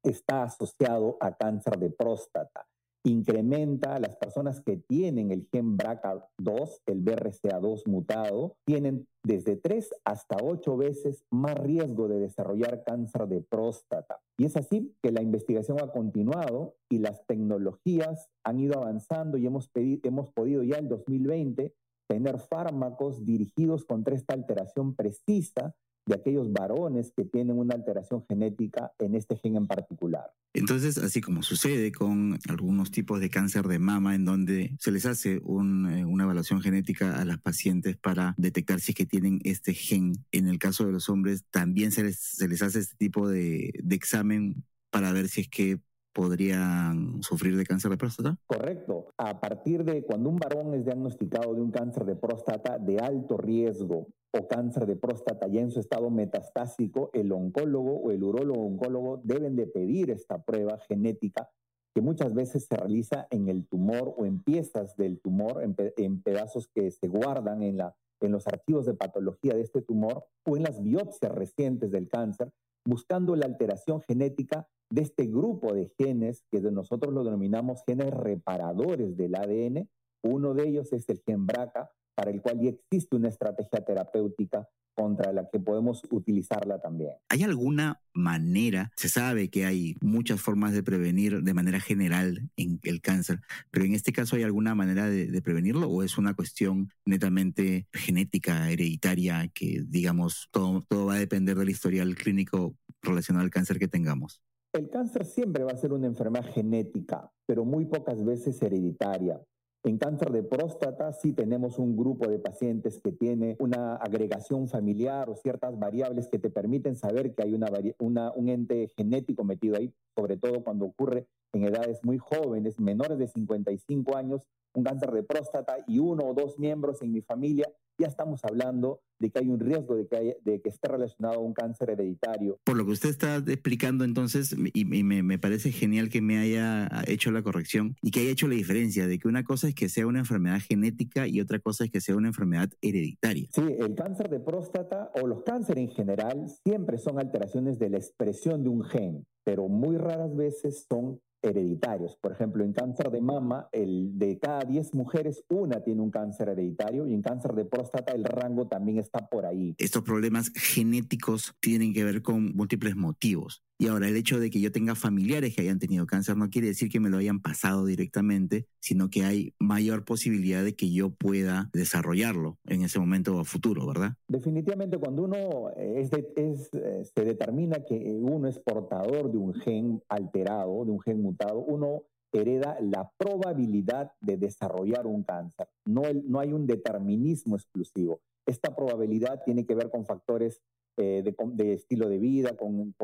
está 0.03 0.43
asociado 0.43 1.17
a 1.21 1.35
cáncer 1.35 1.79
de 1.79 1.91
próstata. 1.91 2.67
Incrementa 3.07 3.99
las 3.99 4.17
personas 4.17 4.63
que 4.63 4.79
tienen 4.79 5.31
el 5.31 5.47
gen 5.53 5.77
BRCA2, 5.77 6.81
el 6.87 7.05
BRCA2 7.05 7.87
mutado, 7.87 8.57
tienen 8.65 9.07
desde 9.23 9.57
3 9.57 9.91
hasta 10.05 10.37
8 10.43 10.77
veces 10.79 11.25
más 11.31 11.55
riesgo 11.55 12.09
de 12.09 12.19
desarrollar 12.19 12.83
cáncer 12.83 13.27
de 13.29 13.43
próstata. 13.43 14.21
Y 14.39 14.47
es 14.47 14.57
así 14.57 14.95
que 15.03 15.13
la 15.13 15.21
investigación 15.21 15.81
ha 15.81 15.93
continuado 15.93 16.77
y 16.91 16.99
las 16.99 17.27
tecnologías 17.27 18.31
han 18.43 18.59
ido 18.59 18.79
avanzando 18.79 19.37
y 19.37 19.47
hemos, 19.47 19.71
hemos 19.75 20.31
podido 20.31 20.63
ya 20.63 20.77
en 20.79 20.89
2020 20.89 21.75
tener 22.07 22.39
fármacos 22.39 23.25
dirigidos 23.25 23.85
contra 23.85 24.15
esta 24.15 24.35
alteración 24.35 24.95
precisa 24.95 25.75
de 26.07 26.15
aquellos 26.15 26.53
varones 26.53 27.13
que 27.17 27.25
tienen 27.25 27.59
una 27.59 27.75
alteración 27.75 28.25
genética 28.29 28.93
en 28.99 29.15
este 29.15 29.37
gen 29.37 29.57
en 29.57 29.67
particular. 29.67 30.33
Entonces, 30.53 30.99
así 30.99 31.21
como 31.21 31.43
sucede 31.43 31.93
con 31.93 32.39
algunos 32.49 32.91
tipos 32.91 33.21
de 33.21 33.31
cáncer 33.31 33.67
de 33.67 33.79
mama, 33.79 34.15
en 34.15 34.25
donde 34.25 34.77
se 34.79 34.91
les 34.91 35.07
hace 35.07 35.37
eh, 35.37 35.41
una 35.43 36.25
evaluación 36.25 36.61
genética 36.61 37.21
a 37.21 37.25
las 37.25 37.41
pacientes 37.41 37.97
para 37.97 38.35
detectar 38.37 38.81
si 38.81 38.93
es 38.93 38.97
que 38.97 39.07
tienen 39.07 39.41
este 39.45 39.73
gen, 39.73 40.13
en 40.31 40.47
el 40.47 40.59
caso 40.59 40.85
de 40.85 40.93
los 40.93 41.09
hombres, 41.09 41.45
también 41.51 41.91
se 41.91 42.05
les, 42.05 42.63
hace 42.63 42.79
este 42.79 42.97
tipo 42.97 43.29
de 43.29 43.73
examen 43.91 44.65
para 44.91 45.11
ver 45.13 45.29
si 45.29 45.41
es 45.41 45.49
que 45.49 45.81
podrían 46.15 47.23
sufrir 47.23 47.57
de 47.57 47.67
cáncer 47.67 47.91
de 47.91 47.99
próstata? 47.99 48.39
Correcto. 48.47 49.09
A 49.19 49.41
partir 49.41 49.85
de 49.85 50.05
cuando 50.05 50.31
un 50.31 50.37
varón 50.37 50.73
es 50.75 50.85
diagnosticado 50.85 51.55
de 51.55 51.61
un 51.61 51.71
cáncer 51.71 52.05
de 52.05 52.17
próstata 52.17 52.79
de 52.79 52.99
alto 52.99 53.37
riesgo 53.37 54.09
o 54.33 54.49
cáncer 54.49 54.87
de 54.87 54.97
próstata 54.97 55.47
ya 55.49 55.61
en 55.61 55.71
su 55.71 55.81
estado 55.81 56.11
metastásico, 56.11 57.11
el 57.13 57.33
oncólogo 57.33 57.97
o 57.97 58.11
el 58.11 58.23
urólogo 58.23 58.65
oncólogo 58.65 59.21
deben 59.25 59.57
de 59.57 59.67
pedir 59.67 60.11
esta 60.11 60.43
prueba 60.43 60.79
genética 60.89 61.51
que 61.95 62.01
muchas 62.01 62.35
veces 62.35 62.67
se 62.67 62.77
realiza 62.77 63.27
en 63.31 63.49
el 63.49 63.67
tumor 63.67 64.15
o 64.17 64.27
en 64.27 64.43
piezas 64.43 64.97
del 64.97 65.21
tumor, 65.21 65.63
en, 65.63 65.77
en 65.97 66.23
pedazos 66.23 66.69
que 66.69 66.91
se 66.91 67.07
guardan 67.07 67.63
en, 67.63 67.77
la, 67.77 67.95
en 68.21 68.33
los 68.33 68.47
archivos 68.47 68.87
de 68.87 68.95
patología 68.95 69.55
de 69.55 69.63
este 69.63 69.83
tumor 69.83 70.27
o 70.45 70.57
en 70.57 70.63
las 70.63 70.83
biopsias 70.83 71.33
recientes 71.33 71.91
del 71.91 72.09
cáncer, 72.09 72.53
buscando 72.85 73.37
la 73.37 73.47
alteración 73.47 74.01
genética 74.03 74.69
de 74.91 75.03
este 75.03 75.27
grupo 75.27 75.73
de 75.73 75.93
genes 75.99 76.45
que 76.51 76.61
nosotros 76.61 77.13
lo 77.13 77.25
denominamos 77.25 77.83
genes 77.87 78.13
reparadores 78.13 79.17
del 79.17 79.35
ADN. 79.35 79.89
Uno 80.23 80.55
de 80.55 80.69
ellos 80.69 80.93
es 80.93 81.09
el 81.09 81.21
gen 81.27 81.47
BRCA, 81.47 81.91
para 82.15 82.31
el 82.31 82.41
cual 82.41 82.61
ya 82.61 82.71
existe 82.71 83.17
una 83.17 83.29
estrategia 83.29 83.85
terapéutica 83.85 84.69
contra 84.95 85.33
la 85.33 85.49
que 85.51 85.59
podemos 85.59 86.03
utilizarla 86.11 86.81
también. 86.81 87.15
¿Hay 87.29 87.43
alguna 87.43 88.01
manera? 88.13 88.93
Se 88.97 89.09
sabe 89.09 89.51
que 89.51 89.67
hay 89.67 89.97
muchas 90.01 90.41
formas 90.41 90.73
de 90.73 90.85
prevenir 90.85 91.43
de 91.43 91.55
manera 91.55 91.81
general 91.81 92.49
en 92.57 92.79
el 92.85 93.01
cáncer, 93.01 93.41
pero 93.73 93.85
en 93.85 93.95
este 93.95 94.13
caso 94.13 94.37
hay 94.37 94.45
alguna 94.45 94.77
manera 94.77 95.09
de, 95.09 95.27
de 95.27 95.43
prevenirlo 95.43 95.89
o 95.89 96.05
es 96.05 96.17
una 96.17 96.35
cuestión 96.35 96.91
netamente 97.05 97.89
genética, 97.93 98.71
hereditaria, 98.71 99.49
que 99.53 99.83
digamos 99.85 100.49
todo, 100.53 100.85
todo 100.89 101.07
va 101.07 101.15
a 101.15 101.19
depender 101.19 101.57
del 101.57 101.71
historial 101.71 102.15
clínico 102.15 102.77
relacionado 103.05 103.45
al 103.45 103.51
cáncer 103.51 103.79
que 103.79 103.89
tengamos? 103.89 104.43
El 104.73 104.91
cáncer 104.91 105.25
siempre 105.25 105.63
va 105.63 105.73
a 105.73 105.77
ser 105.77 105.93
una 105.93 106.09
enfermedad 106.09 106.47
genética, 106.53 107.31
pero 107.47 107.65
muy 107.65 107.85
pocas 107.85 108.25
veces 108.25 108.61
hereditaria. 108.61 109.41
En 109.87 109.99
cáncer 109.99 110.33
de 110.33 110.43
próstata 110.43 111.13
sí 111.13 111.35
tenemos 111.35 111.79
un 111.79 111.95
grupo 111.95 112.27
de 112.27 112.39
pacientes 112.39 112.99
que 113.01 113.13
tiene 113.13 113.55
una 113.59 113.97
agregación 113.97 114.67
familiar 114.67 115.29
o 115.29 115.37
ciertas 115.37 115.79
variables 115.79 116.29
que 116.29 116.39
te 116.39 116.49
permiten 116.49 116.97
saber 116.97 117.35
que 117.35 117.43
hay 117.43 117.55
una, 117.99 118.33
un 118.33 118.49
ente 118.49 118.91
genético 118.97 119.45
metido 119.45 119.77
ahí, 119.77 119.93
sobre 120.17 120.39
todo 120.39 120.65
cuando 120.65 120.87
ocurre 120.87 121.27
en 121.53 121.65
edades 121.65 122.03
muy 122.03 122.17
jóvenes, 122.17 122.81
menores 122.81 123.19
de 123.19 123.29
55 123.29 124.17
años, 124.17 124.49
un 124.73 124.85
cáncer 124.85 125.11
de 125.11 125.23
próstata 125.23 125.77
y 125.87 125.99
uno 125.99 126.25
o 126.29 126.33
dos 126.33 126.59
miembros 126.59 127.03
en 127.03 127.13
mi 127.13 127.21
familia 127.21 127.71
ya 127.99 128.07
estamos 128.07 128.45
hablando 128.45 129.01
de 129.19 129.31
que 129.31 129.39
hay 129.39 129.49
un 129.49 129.61
riesgo 129.61 129.95
de 129.97 130.07
que, 130.07 130.37
de 130.45 130.61
que 130.61 130.69
esté 130.69 130.89
relacionado 130.89 131.37
a 131.37 131.39
un 131.39 131.55
cáncer 131.55 131.91
hereditario. 131.91 132.59
Por 132.65 132.77
lo 132.77 132.85
que 132.85 132.93
usted 132.93 133.09
está 133.09 133.37
explicando 133.37 134.05
entonces, 134.05 134.55
y, 134.75 134.85
me, 134.85 135.23
me, 135.23 135.39
parece 135.39 135.71
genial 135.73 136.09
que 136.09 136.21
me 136.21 136.39
haya 136.39 136.89
hecho 137.07 137.31
la 137.31 137.43
corrección 137.43 137.97
y 138.03 138.11
que 138.11 138.21
haya 138.21 138.31
hecho 138.31 138.49
la 138.49 138.55
diferencia 138.55 139.07
de 139.07 139.19
que 139.19 139.29
una 139.29 139.45
cosa 139.45 139.69
es 139.69 139.75
que 139.75 139.89
sea 139.89 140.07
una 140.07 140.21
enfermedad 140.21 140.61
genética 140.61 141.27
y 141.27 141.41
otra 141.41 141.59
cosa 141.59 141.85
es 141.85 141.91
que 141.91 142.01
sea 142.01 142.17
una 142.17 142.29
enfermedad 142.29 142.71
hereditaria. 142.83 143.49
Sí, 143.53 143.63
el 143.79 143.95
cáncer 143.95 144.29
de 144.29 144.41
próstata 144.41 145.11
o 145.21 145.27
los 145.27 145.43
cánceres 145.43 145.89
en 145.89 145.95
general 145.95 146.47
siempre 146.65 146.99
son 146.99 147.19
alteraciones 147.19 147.79
de 147.79 147.91
la 147.91 147.99
expresión 147.99 148.63
de 148.63 148.69
un 148.69 148.85
gen, 148.85 149.27
pero 149.45 149.69
muy 149.69 149.97
raras 149.97 150.35
veces 150.35 150.87
son 150.89 151.21
hereditarios. 151.45 152.17
Por 152.17 152.33
ejemplo, 152.33 152.65
en 152.65 152.73
cáncer 152.73 153.11
de 153.11 153.21
mama, 153.21 153.69
el 153.73 154.19
de 154.19 154.39
cada 154.39 154.65
10 154.65 154.95
mujeres, 154.95 155.45
una 155.49 155.83
tiene 155.83 156.03
un 156.03 156.11
cáncer 156.11 156.49
hereditario 156.49 157.07
y 157.07 157.15
en 157.15 157.23
cáncer 157.23 157.53
de 157.53 157.65
próstata 157.65 158.13
el 158.13 158.25
rango 158.25 158.67
también 158.67 158.99
está 158.99 159.29
por 159.29 159.47
ahí. 159.47 159.75
Estos 159.79 160.03
problemas 160.03 160.51
genéticos 160.55 161.55
tienen 161.61 161.93
que 161.93 162.05
ver 162.05 162.23
con 162.23 162.55
múltiples 162.55 162.97
motivos. 162.97 163.63
Y 163.77 163.89
ahora 163.89 164.09
el 164.09 164.17
hecho 164.17 164.39
de 164.39 164.51
que 164.51 164.61
yo 164.61 164.71
tenga 164.71 164.95
familiares 164.95 165.55
que 165.55 165.63
hayan 165.63 165.81
tenido 165.81 166.07
cáncer 166.07 166.37
no 166.37 166.49
quiere 166.49 166.69
decir 166.69 166.89
que 166.89 167.01
me 167.01 167.11
lo 167.11 167.19
hayan 167.19 167.41
pasado 167.41 167.85
directamente, 167.85 168.69
sino 168.79 169.11
que 169.11 169.25
hay 169.25 169.53
mayor 169.59 170.05
posibilidad 170.05 170.63
de 170.63 170.77
que 170.77 170.93
yo 170.93 171.11
pueda 171.11 171.71
desarrollarlo 171.73 172.57
en 172.67 172.83
ese 172.83 173.01
momento 173.01 173.37
o 173.37 173.45
futuro, 173.45 173.85
¿verdad? 173.87 174.15
Definitivamente 174.29 174.97
cuando 174.99 175.25
uno 175.25 175.71
es 175.77 176.13
es, 176.37 176.71
eh, 176.75 177.05
se 177.05 177.25
determina 177.25 177.85
que 177.85 178.19
uno 178.21 178.49
es 178.49 178.59
portador 178.59 179.31
de 179.31 179.39
un 179.39 179.55
gen 179.55 180.03
alterado, 180.09 180.85
de 180.85 180.91
un 180.93 181.01
gen 181.01 181.23
mutado, 181.23 181.34
uno 181.55 182.03
hereda 182.33 182.77
la 182.81 183.11
probabilidad 183.17 184.13
de 184.21 184.37
desarrollar 184.37 185.07
un 185.07 185.23
cáncer. 185.23 185.69
No, 185.85 186.03
hay 186.41 186.53
un 186.53 186.67
determinismo 186.67 187.57
exclusivo. 187.57 188.21
Esta 188.47 188.75
probabilidad 188.75 189.43
tiene 189.45 189.65
que 189.65 189.75
ver 189.75 189.91
con 189.91 190.05
factores 190.05 190.61
eh, 190.97 191.23
de, 191.25 191.73
estilo 191.73 192.09
de 192.09 192.19
vida, 192.19 192.57
con, 192.57 192.95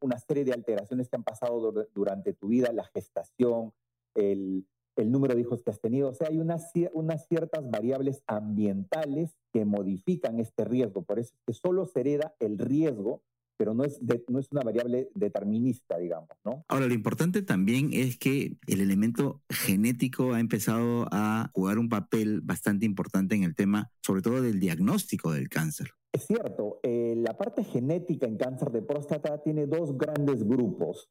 una 0.00 0.18
serie 0.18 0.44
de 0.44 0.52
alteraciones 0.52 1.08
que 1.08 1.16
han 1.16 1.24
pasado 1.24 1.72
durante 1.94 2.32
tu 2.32 2.48
vida, 2.48 2.72
la 2.72 2.84
gestación, 2.84 3.72
el, 4.14 4.66
número 4.96 5.34
de 5.34 5.42
hijos 5.42 5.62
que 5.62 5.70
has 5.70 5.80
tenido. 5.80 6.08
O 6.08 6.14
sea, 6.14 6.28
hay 6.28 6.38
unas, 6.38 6.72
unas 6.92 7.26
ciertas 7.26 7.68
variables 7.70 8.22
ambientales 8.26 9.36
que 9.52 9.64
modifican 9.64 10.40
este 10.40 10.64
riesgo. 10.64 11.02
Por 11.02 11.18
eso 11.18 11.34
es 11.34 11.42
que 11.46 11.52
solo 11.52 11.84
se 11.86 12.00
hereda 12.00 12.34
el 12.40 12.58
riesgo 12.58 13.22
pero 13.56 13.74
no 13.74 13.84
es, 13.84 14.00
no 14.28 14.38
es 14.38 14.50
una 14.52 14.62
variable 14.62 15.10
determinista, 15.14 15.98
digamos, 15.98 16.30
¿no? 16.44 16.64
Ahora, 16.68 16.86
lo 16.86 16.94
importante 16.94 17.42
también 17.42 17.90
es 17.92 18.18
que 18.18 18.56
el 18.66 18.80
elemento 18.80 19.42
genético 19.48 20.32
ha 20.32 20.40
empezado 20.40 21.06
a 21.10 21.50
jugar 21.54 21.78
un 21.78 21.88
papel 21.88 22.40
bastante 22.42 22.86
importante 22.86 23.34
en 23.34 23.42
el 23.42 23.54
tema, 23.54 23.90
sobre 24.02 24.22
todo 24.22 24.42
del 24.42 24.60
diagnóstico 24.60 25.32
del 25.32 25.48
cáncer. 25.48 25.90
Es 26.12 26.26
cierto, 26.26 26.80
eh, 26.82 27.14
la 27.16 27.36
parte 27.36 27.62
genética 27.64 28.26
en 28.26 28.36
cáncer 28.36 28.70
de 28.70 28.82
próstata 28.82 29.42
tiene 29.42 29.66
dos 29.66 29.98
grandes 29.98 30.44
grupos. 30.44 31.10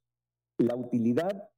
La 0.57 0.75
utilidad 0.75 1.49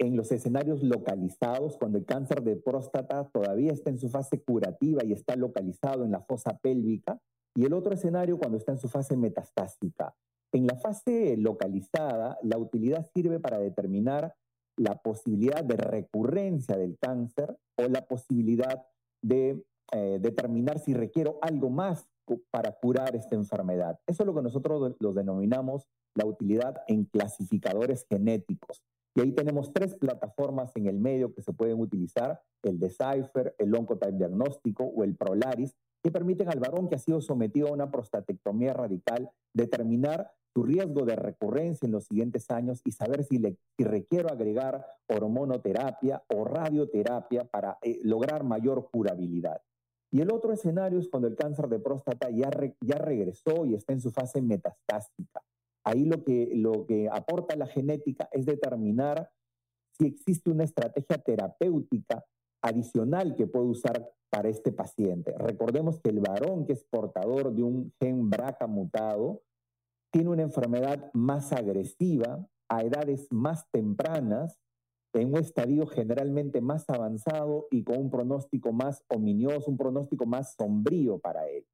en 0.00 0.16
los 0.16 0.32
escenarios 0.32 0.82
localizados, 0.82 1.76
cuando 1.76 1.98
el 1.98 2.06
cáncer 2.06 2.42
de 2.42 2.56
próstata 2.56 3.28
todavía 3.32 3.72
está 3.72 3.90
en 3.90 3.98
su 3.98 4.08
fase 4.08 4.42
curativa 4.42 5.04
y 5.04 5.12
está 5.12 5.36
localizado 5.36 6.04
en 6.04 6.10
la 6.12 6.22
fosa 6.22 6.58
pélvica, 6.58 7.20
y 7.54 7.64
el 7.64 7.72
otro 7.72 7.94
escenario 7.94 8.38
cuando 8.38 8.58
está 8.58 8.72
en 8.72 8.78
su 8.78 8.88
fase 8.88 9.16
metastásica. 9.16 10.14
En 10.52 10.66
la 10.66 10.76
fase 10.76 11.36
localizada, 11.36 12.38
la 12.42 12.58
utilidad 12.58 13.08
sirve 13.14 13.38
para 13.38 13.58
determinar 13.58 14.34
la 14.76 14.96
posibilidad 14.96 15.62
de 15.62 15.76
recurrencia 15.76 16.76
del 16.76 16.96
cáncer 16.98 17.56
o 17.76 17.88
la 17.88 18.06
posibilidad 18.06 18.84
de 19.22 19.62
eh, 19.92 20.18
determinar 20.20 20.78
si 20.78 20.94
requiero 20.94 21.38
algo 21.42 21.70
más 21.70 22.08
para 22.50 22.72
curar 22.72 23.16
esta 23.16 23.34
enfermedad. 23.34 23.98
Eso 24.06 24.22
es 24.22 24.26
lo 24.26 24.34
que 24.34 24.42
nosotros 24.42 24.96
los 25.00 25.14
denominamos 25.14 25.88
la 26.14 26.26
utilidad 26.26 26.82
en 26.86 27.04
clasificadores 27.04 28.06
genéticos. 28.08 28.82
Y 29.16 29.20
ahí 29.20 29.32
tenemos 29.32 29.72
tres 29.72 29.96
plataformas 29.96 30.70
en 30.76 30.86
el 30.86 30.98
medio 30.98 31.34
que 31.34 31.42
se 31.42 31.52
pueden 31.52 31.80
utilizar, 31.80 32.40
el 32.62 32.78
Decipher, 32.78 33.54
el 33.58 33.74
Oncotype 33.74 34.12
Diagnóstico 34.12 34.84
o 34.84 35.02
el 35.02 35.16
Prolaris, 35.16 35.74
que 36.02 36.10
permiten 36.10 36.48
al 36.48 36.60
varón 36.60 36.88
que 36.88 36.96
ha 36.96 36.98
sido 36.98 37.20
sometido 37.20 37.68
a 37.68 37.72
una 37.72 37.90
prostatectomía 37.90 38.72
radical 38.72 39.30
determinar 39.54 40.32
su 40.54 40.62
riesgo 40.62 41.04
de 41.04 41.16
recurrencia 41.16 41.86
en 41.86 41.92
los 41.92 42.06
siguientes 42.06 42.50
años 42.50 42.80
y 42.84 42.92
saber 42.92 43.24
si, 43.24 43.38
le, 43.38 43.56
si 43.76 43.84
requiero 43.84 44.30
agregar 44.30 44.84
hormonoterapia 45.08 46.24
o 46.28 46.44
radioterapia 46.44 47.44
para 47.44 47.78
eh, 47.82 48.00
lograr 48.02 48.42
mayor 48.44 48.88
curabilidad. 48.90 49.62
Y 50.12 50.20
el 50.22 50.32
otro 50.32 50.52
escenario 50.52 50.98
es 50.98 51.08
cuando 51.08 51.28
el 51.28 51.36
cáncer 51.36 51.68
de 51.68 51.78
próstata 51.78 52.30
ya, 52.30 52.50
ya 52.80 52.96
regresó 52.96 53.64
y 53.64 53.74
está 53.74 53.92
en 53.92 54.00
su 54.00 54.10
fase 54.10 54.42
metastásica. 54.42 55.42
Ahí 55.84 56.04
lo 56.04 56.24
que, 56.24 56.50
lo 56.52 56.84
que 56.84 57.08
aporta 57.10 57.54
la 57.56 57.66
genética 57.66 58.28
es 58.32 58.44
determinar 58.44 59.30
si 59.92 60.06
existe 60.06 60.50
una 60.50 60.64
estrategia 60.64 61.18
terapéutica 61.18 62.24
adicional 62.62 63.34
que 63.36 63.46
puede 63.46 63.66
usar 63.66 64.10
para 64.30 64.48
este 64.48 64.72
paciente. 64.72 65.34
Recordemos 65.38 66.00
que 66.00 66.10
el 66.10 66.20
varón 66.20 66.66
que 66.66 66.74
es 66.74 66.84
portador 66.84 67.52
de 67.52 67.62
un 67.62 67.92
gen 68.00 68.30
BRCA 68.30 68.66
mutado 68.66 69.42
tiene 70.12 70.30
una 70.30 70.42
enfermedad 70.42 71.10
más 71.12 71.52
agresiva 71.52 72.46
a 72.68 72.82
edades 72.82 73.26
más 73.30 73.68
tempranas 73.70 74.58
en 75.12 75.32
un 75.32 75.38
estadio 75.38 75.86
generalmente 75.86 76.60
más 76.60 76.88
avanzado 76.88 77.66
y 77.70 77.82
con 77.82 77.98
un 77.98 78.10
pronóstico 78.10 78.72
más 78.72 79.04
ominioso, 79.08 79.70
un 79.70 79.76
pronóstico 79.76 80.26
más 80.26 80.54
sombrío 80.54 81.18
para 81.18 81.48
él. 81.48 81.66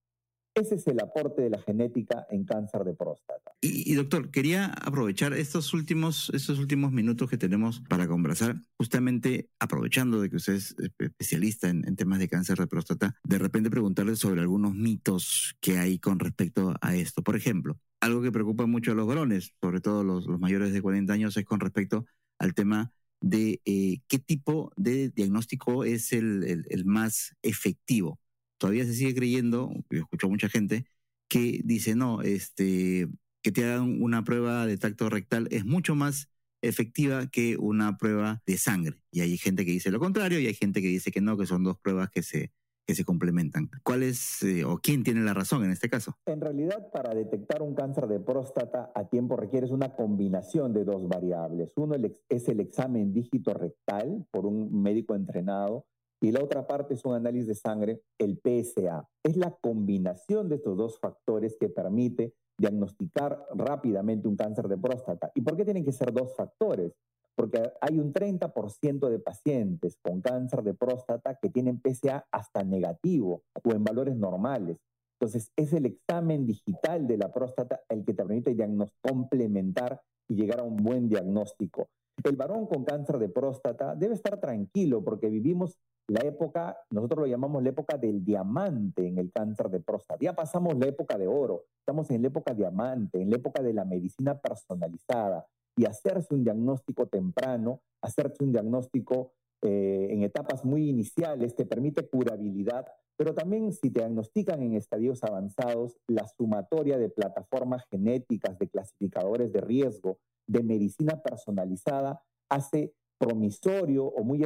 Ese 0.57 0.77
es 0.77 0.87
el 0.87 0.99
aporte 1.01 1.42
de 1.42 1.51
la 1.51 1.61
genética 1.61 2.27
en 2.31 2.47
cáncer 2.47 2.83
de 2.85 2.95
próstata. 2.95 3.53
Y, 3.61 3.92
doctor, 3.92 4.31
quería 4.31 4.66
aprovechar 4.66 5.35
estos 5.35 5.75
últimos, 5.75 6.31
estos 6.33 6.59
últimos 6.59 6.92
minutos 6.92 7.29
que 7.29 7.37
tenemos 7.37 7.81
para 7.81 8.09
conversar, 8.09 8.57
justamente 8.79 9.51
aprovechando 9.59 10.19
de 10.19 10.31
que 10.31 10.37
usted 10.37 10.55
es 10.55 10.75
especialista 10.99 11.69
en, 11.69 11.95
temas 11.95 12.21
de 12.21 12.29
cáncer 12.29 12.57
de 12.57 12.66
próstata, 12.66 13.16
de 13.23 13.38
repente 13.38 13.69
preguntarle 13.69 14.16
sobre 14.16 14.40
algunos 14.40 14.75
mitos 14.75 15.57
que 15.61 15.77
hay 15.77 15.99
con 15.99 16.19
respecto 16.19 16.75
a 16.81 16.97
esto. 16.97 17.23
Por 17.23 17.37
ejemplo, 17.37 17.79
algo 18.01 18.23
que 18.23 18.33
preocupa 18.33 18.64
mucho 18.64 18.92
a 18.92 18.95
los 18.95 19.07
varones, 19.07 19.53
sobre 19.61 19.83
todo 19.83 20.05
los, 20.05 20.27
mayores 20.40 20.73
de 20.73 20.81
40 20.81 21.12
años, 21.12 21.37
es 21.37 21.45
con 21.45 21.61
respecto 21.61 22.07
al 22.38 22.55
tema 22.55 22.92
de 23.21 23.61
eh, 23.66 23.99
qué 24.09 24.19
tipo 24.19 24.73
de 24.79 25.11
diagnóstico 25.11 25.85
es 25.85 26.14
el, 26.14 26.64
más 26.87 27.37
efectivo. 27.42 28.19
Todavía 28.59 28.85
se 28.85 28.95
sigue 28.95 29.14
creyendo, 29.14 29.73
yo 29.90 30.01
escucho 30.01 30.27
a 30.27 30.31
mucha 30.31 30.49
gente, 30.49 30.87
que 31.29 31.61
dice, 31.64 31.95
no, 31.95 32.23
este, 32.23 33.09
que 33.42 33.53
te 33.53 33.64
hagan 33.64 34.03
una 34.03 34.25
prueba 34.25 34.66
de 34.66 34.77
tacto 34.77 35.09
rectal 35.09 35.49
es 35.51 35.64
mucho 35.64 35.95
más 35.95 36.29
efectiva 36.62 37.27
que 37.29 37.57
una 37.57 37.97
prueba 37.97 38.42
de 38.47 38.59
sangre. 38.59 38.97
Y 39.11 39.21
hay 39.21 39.37
gente 39.37 39.64
que 39.64 39.71
dice 39.73 39.90
lo 39.90 39.99
contrario 39.99 40.40
y 40.40 40.47
hay 40.47 40.55
gente 40.55 40.83
que 40.83 40.88
dice 40.88 41.11
que 41.11 41.21
no, 41.21 41.37
que 41.37 41.47
son 41.47 41.62
dos 41.62 41.79
pruebas 41.79 42.11
que 42.11 42.23
se, 42.23 42.53
que 42.87 42.95
se 42.95 43.05
complementan. 43.05 43.69
¿Cuál 43.83 44.03
es 44.03 44.42
eh, 44.42 44.64
o 44.64 44.79
quién 44.79 45.03
tiene 45.03 45.21
la 45.21 45.35
razón 45.35 45.64
en 45.64 45.71
este 45.71 45.88
caso? 45.88 46.16
En 46.27 46.40
realidad, 46.40 46.90
para 46.92 47.14
detectar 47.14 47.62
un 47.62 47.75
cáncer 47.75 48.07
de 48.07 48.21
próstata 48.21 48.90
a 48.95 49.09
tiempo 49.09 49.37
requieres 49.37 49.71
una 49.71 49.95
combinación 49.95 50.73
de 50.73 50.85
dos 50.85 51.09
variables. 51.09 51.73
Uno 51.77 51.97
es 52.29 52.49
el 52.49 52.61
examen 52.61 53.12
dígito 53.12 53.53
rectal 53.55 54.27
por 54.31 54.47
un 54.47 54.83
médico 54.83 55.14
entrenado 55.14 55.87
y 56.27 56.33
la 56.33 56.43
otra 56.43 56.67
parte 56.67 56.95
es 56.95 57.05
un 57.05 57.15
análisis 57.15 57.47
de 57.47 57.55
sangre, 57.55 58.03
el 58.19 58.41
PSA. 58.43 59.09
Es 59.23 59.37
la 59.37 59.53
combinación 59.53 60.49
de 60.49 60.57
estos 60.57 60.77
dos 60.77 60.99
factores 60.99 61.57
que 61.57 61.69
permite 61.69 62.35
diagnosticar 62.59 63.47
rápidamente 63.55 64.27
un 64.27 64.35
cáncer 64.35 64.67
de 64.67 64.77
próstata. 64.77 65.31
¿Y 65.37 65.43
por 65.43 65.57
qué 65.57 65.65
tienen 65.65 65.85
que 65.85 65.93
ser 65.93 66.12
dos 66.12 66.35
factores? 66.35 66.93
porque 67.37 67.71
hay 67.83 67.99
un 67.99 68.15
30% 68.15 69.11
de 69.11 69.19
pacientes 69.19 69.99
con 70.03 70.23
cáncer 70.23 70.62
de 70.62 70.73
próstata 70.73 71.39
que 71.41 71.51
tienen 71.51 71.83
PSA 71.83 72.27
hasta 72.33 72.65
negativo 72.65 73.43
o 73.62 73.73
en 73.73 73.85
valores 73.85 74.17
normales. 74.17 74.79
Entonces, 75.21 75.53
es 75.55 75.75
el 75.75 75.85
examen 75.85 76.47
digital 76.47 77.07
de 77.07 77.19
la 77.19 77.31
próstata 77.31 77.83
el 77.91 78.07
que 78.07 78.15
te 78.15 78.25
permite 78.25 78.57
complementar 79.03 80.01
y 80.29 80.35
llegar 80.35 80.61
a 80.61 80.65
un 80.65 80.77
buen 80.77 81.09
diagnóstico. 81.11 81.91
El 82.24 82.37
varón 82.37 82.66
con 82.66 82.85
cáncer 82.85 83.18
de 83.18 83.29
próstata 83.29 83.94
debe 83.94 84.14
estar 84.14 84.40
tranquilo 84.40 85.05
porque 85.05 85.29
vivimos 85.29 85.79
la 86.09 86.20
época, 86.20 86.79
nosotros 86.90 87.20
lo 87.20 87.26
llamamos 87.26 87.62
la 87.62 87.70
época 87.70 87.98
del 87.98 88.24
diamante 88.24 89.07
en 89.07 89.18
el 89.18 89.33
cáncer 89.33 89.70
de 89.70 89.81
próstata. 89.81 90.18
Ya 90.20 90.35
pasamos 90.35 90.76
la 90.79 90.87
época 90.87 91.18
de 91.18 91.26
oro, 91.26 91.64
estamos 91.81 92.11
en 92.11 92.22
la 92.22 92.29
época 92.29 92.55
diamante, 92.55 93.20
en 93.20 93.31
la 93.31 93.37
época 93.37 93.62
de 93.62 93.72
la 93.72 93.85
medicina 93.85 94.38
personalizada. 94.38 95.46
Y 95.79 95.85
hacerse 95.85 96.35
un 96.35 96.42
diagnóstico 96.42 97.07
temprano, 97.07 97.81
hacerse 98.00 98.42
un 98.44 98.52
diagnóstico 98.52 99.33
eh, 99.62 100.09
en 100.11 100.22
etapas 100.22 100.64
muy 100.64 100.88
iniciales 100.88 101.57
te 101.57 101.66
permite 101.66 102.09
curabilidad, 102.09 102.87
pero 103.16 103.35
también 103.35 103.72
si 103.72 103.90
te 103.90 104.00
diagnostican 104.00 104.62
en 104.62 104.74
estadios 104.74 105.24
avanzados, 105.24 105.96
la 106.07 106.26
sumatoria 106.29 106.98
de 106.98 107.09
plataformas 107.09 107.85
genéticas, 107.90 108.59
de 108.59 108.68
clasificadores 108.68 109.52
de 109.52 109.61
riesgo, 109.61 110.18
de 110.47 110.63
medicina 110.63 111.21
personalizada, 111.23 112.23
hace 112.49 112.93
promisorio 113.19 114.05
o 114.05 114.25
muy 114.25 114.45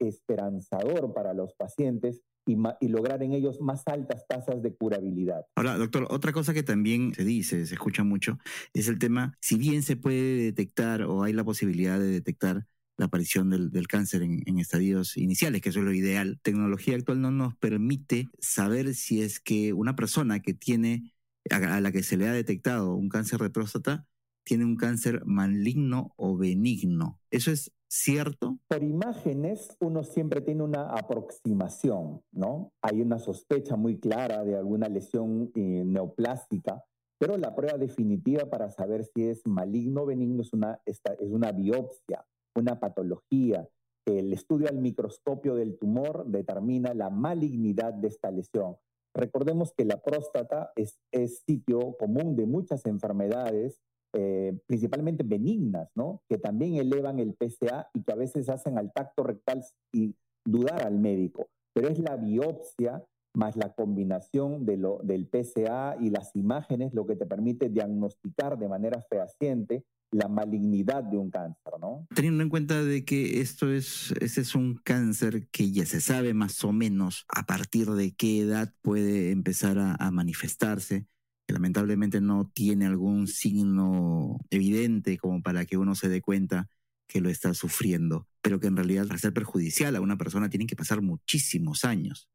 esperanzador 0.00 1.14
para 1.14 1.34
los 1.34 1.54
pacientes 1.54 2.22
y, 2.46 2.88
lograr 2.88 3.22
en 3.22 3.32
ellos 3.32 3.60
más 3.60 3.82
altas 3.86 4.26
tasas 4.26 4.62
de 4.62 4.74
curabilidad. 4.74 5.44
Ahora, 5.54 5.76
doctor, 5.76 6.06
otra 6.10 6.32
cosa 6.32 6.54
que 6.54 6.62
también 6.62 7.12
se 7.14 7.24
dice, 7.24 7.66
se 7.66 7.74
escucha 7.74 8.04
mucho, 8.04 8.38
es 8.72 8.88
el 8.88 8.98
tema, 8.98 9.36
si 9.40 9.58
bien 9.58 9.82
se 9.82 9.96
puede 9.96 10.42
detectar 10.42 11.02
o 11.02 11.22
hay 11.22 11.34
la 11.34 11.44
posibilidad 11.44 11.98
de 11.98 12.06
detectar 12.06 12.66
la 12.96 13.06
aparición 13.06 13.50
del, 13.50 13.86
cáncer 13.86 14.22
en, 14.22 14.58
estadios 14.58 15.16
iniciales, 15.16 15.60
que 15.60 15.68
eso 15.68 15.78
es 15.78 15.84
lo 15.84 15.92
ideal, 15.92 16.40
tecnología 16.42 16.96
actual 16.96 17.20
no 17.20 17.30
nos 17.30 17.54
permite 17.54 18.28
saber 18.40 18.94
si 18.94 19.22
es 19.22 19.38
que 19.38 19.72
una 19.72 19.94
persona 19.94 20.40
que 20.40 20.52
tiene, 20.52 21.12
a 21.50 21.80
la 21.80 21.92
que 21.92 22.02
se 22.02 22.16
le 22.16 22.26
ha 22.26 22.32
detectado 22.32 22.94
un 22.94 23.08
cáncer 23.08 23.40
de 23.40 23.50
próstata, 23.50 24.06
tiene 24.48 24.64
un 24.64 24.76
cáncer 24.76 25.26
maligno 25.26 26.14
o 26.16 26.38
benigno. 26.38 27.20
¿Eso 27.30 27.50
es 27.50 27.70
cierto? 27.86 28.58
Por 28.66 28.82
imágenes 28.82 29.76
uno 29.78 30.02
siempre 30.04 30.40
tiene 30.40 30.62
una 30.62 30.88
aproximación, 30.88 32.22
¿no? 32.32 32.72
Hay 32.80 33.02
una 33.02 33.18
sospecha 33.18 33.76
muy 33.76 34.00
clara 34.00 34.44
de 34.44 34.56
alguna 34.56 34.88
lesión 34.88 35.52
eh, 35.54 35.84
neoplástica, 35.84 36.82
pero 37.18 37.36
la 37.36 37.54
prueba 37.54 37.76
definitiva 37.76 38.48
para 38.48 38.70
saber 38.70 39.04
si 39.04 39.28
es 39.28 39.46
maligno 39.46 40.02
o 40.02 40.06
benigno 40.06 40.40
es 40.40 40.54
una, 40.54 40.80
es 40.86 41.02
una 41.20 41.52
biopsia, 41.52 42.24
una 42.56 42.80
patología. 42.80 43.68
El 44.06 44.32
estudio 44.32 44.68
al 44.70 44.78
microscopio 44.78 45.56
del 45.56 45.76
tumor 45.76 46.24
determina 46.26 46.94
la 46.94 47.10
malignidad 47.10 47.92
de 47.92 48.08
esta 48.08 48.30
lesión. 48.30 48.76
Recordemos 49.14 49.74
que 49.76 49.84
la 49.84 50.00
próstata 50.00 50.72
es, 50.74 50.98
es 51.12 51.42
sitio 51.46 51.96
común 51.98 52.34
de 52.34 52.46
muchas 52.46 52.86
enfermedades 52.86 53.82
eh, 54.14 54.58
principalmente 54.66 55.22
benignas, 55.22 55.90
¿no? 55.94 56.22
Que 56.28 56.38
también 56.38 56.76
elevan 56.76 57.18
el 57.18 57.34
PSA 57.34 57.88
y 57.92 58.02
que 58.02 58.12
a 58.12 58.16
veces 58.16 58.48
hacen 58.48 58.78
al 58.78 58.92
tacto 58.92 59.22
rectal 59.22 59.62
y 59.92 60.14
dudar 60.44 60.86
al 60.86 60.98
médico. 60.98 61.48
Pero 61.74 61.88
es 61.88 61.98
la 61.98 62.16
biopsia 62.16 63.04
más 63.34 63.56
la 63.56 63.72
combinación 63.74 64.64
de 64.64 64.76
lo, 64.78 65.00
del 65.02 65.28
PSA 65.30 65.96
y 66.00 66.10
las 66.10 66.34
imágenes 66.34 66.94
lo 66.94 67.06
que 67.06 67.16
te 67.16 67.26
permite 67.26 67.68
diagnosticar 67.68 68.58
de 68.58 68.68
manera 68.68 69.04
fehaciente 69.08 69.84
la 70.10 70.26
malignidad 70.26 71.04
de 71.04 71.18
un 71.18 71.30
cáncer, 71.30 71.74
¿no? 71.78 72.06
Teniendo 72.14 72.42
en 72.42 72.48
cuenta 72.48 72.82
de 72.82 73.04
que 73.04 73.40
esto 73.42 73.70
es, 73.70 74.14
ese 74.20 74.40
es 74.40 74.54
un 74.54 74.80
cáncer 74.82 75.48
que 75.48 75.70
ya 75.70 75.84
se 75.84 76.00
sabe 76.00 76.32
más 76.32 76.64
o 76.64 76.72
menos 76.72 77.26
a 77.28 77.44
partir 77.44 77.90
de 77.90 78.14
qué 78.14 78.40
edad 78.40 78.72
puede 78.80 79.30
empezar 79.32 79.76
a 79.78 80.10
manifestarse, 80.10 81.06
que 81.48 81.54
lamentablemente 81.54 82.20
no 82.20 82.50
tiene 82.52 82.84
algún 82.84 83.26
signo 83.26 84.38
evidente 84.50 85.16
como 85.16 85.42
para 85.42 85.64
que 85.64 85.78
uno 85.78 85.94
se 85.94 86.10
dé 86.10 86.20
cuenta 86.20 86.68
que 87.08 87.22
lo 87.22 87.30
está 87.30 87.54
sufriendo, 87.54 88.28
pero 88.42 88.60
que 88.60 88.66
en 88.66 88.76
realidad 88.76 89.06
para 89.06 89.18
ser 89.18 89.32
perjudicial 89.32 89.96
a 89.96 90.02
una 90.02 90.18
persona 90.18 90.50
tienen 90.50 90.66
que 90.66 90.76
pasar 90.76 91.00
muchísimos 91.00 91.86
años. 91.86 92.28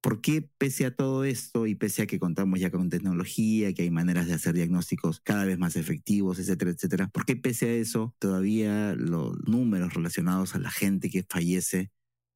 ¿Por 0.00 0.20
qué 0.20 0.50
pese 0.58 0.86
a 0.86 0.96
todo 0.96 1.22
esto 1.22 1.68
y 1.68 1.76
pese 1.76 2.02
a 2.02 2.06
que 2.08 2.18
contamos 2.18 2.58
ya 2.58 2.72
con 2.72 2.90
tecnología, 2.90 3.72
que 3.74 3.82
hay 3.82 3.92
maneras 3.92 4.26
de 4.26 4.34
hacer 4.34 4.54
diagnósticos 4.54 5.20
cada 5.20 5.44
vez 5.44 5.56
más 5.56 5.76
efectivos, 5.76 6.40
etcétera, 6.40 6.72
etcétera, 6.72 7.08
por 7.10 7.24
qué 7.24 7.36
pese 7.36 7.68
a 7.68 7.74
eso 7.74 8.12
todavía 8.18 8.96
los 8.96 9.38
números 9.46 9.94
relacionados 9.94 10.56
a 10.56 10.58
la 10.58 10.72
gente 10.72 11.10
que 11.10 11.22
fallece 11.22 11.92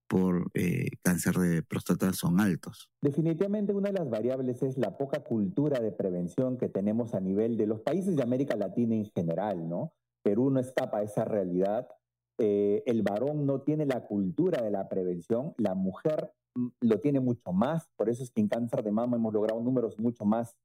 por 0.09 0.51
eh, 0.55 0.91
cáncer 1.03 1.35
de 1.35 1.63
próstata 1.63 2.13
son 2.13 2.41
altos. 2.41 2.91
Definitivamente 3.03 3.73
una 3.73 3.91
de 3.91 3.99
las 3.99 4.09
variables 4.09 4.63
es 4.63 4.79
la 4.79 4.97
poca 4.97 5.21
cultura 5.21 5.81
de 5.81 5.93
prevención 5.93 6.57
que 6.57 6.69
tenemos 6.69 7.15
a 7.15 7.21
nivel 7.21 7.57
de 7.57 7.67
los 7.67 7.81
países 7.81 8.17
de 8.17 8.23
América 8.23 8.57
Latina 8.57 8.95
en 8.95 9.07
general, 9.07 9.69
¿no? 9.69 9.93
Perú 10.23 10.51
no 10.51 10.61
escapa 10.61 10.99
a 10.99 11.03
esa 11.03 11.25
realidad. 11.25 11.89
Eh, 12.39 12.83
el 12.87 13.03
varón 13.03 13.47
no 13.47 13.63
tiene 13.63 13.87
la 13.87 14.07
cultura 14.07 14.63
de 14.63 14.71
la 14.71 14.89
prevención, 14.89 15.55
la 15.57 15.75
mujer 15.75 16.33
mm, 16.55 16.69
lo 16.81 17.01
tiene 17.01 17.21
mucho 17.21 17.53
más, 17.53 17.89
por 17.97 18.09
eso 18.09 18.23
es 18.23 18.31
que 18.31 18.41
en 18.41 18.49
cáncer 18.49 18.83
de 18.83 18.93
mama 18.93 19.17
hemos 19.17 19.33
logrado 19.33 19.61
números 19.61 19.99
mucho 19.99 20.25
más 20.25 20.57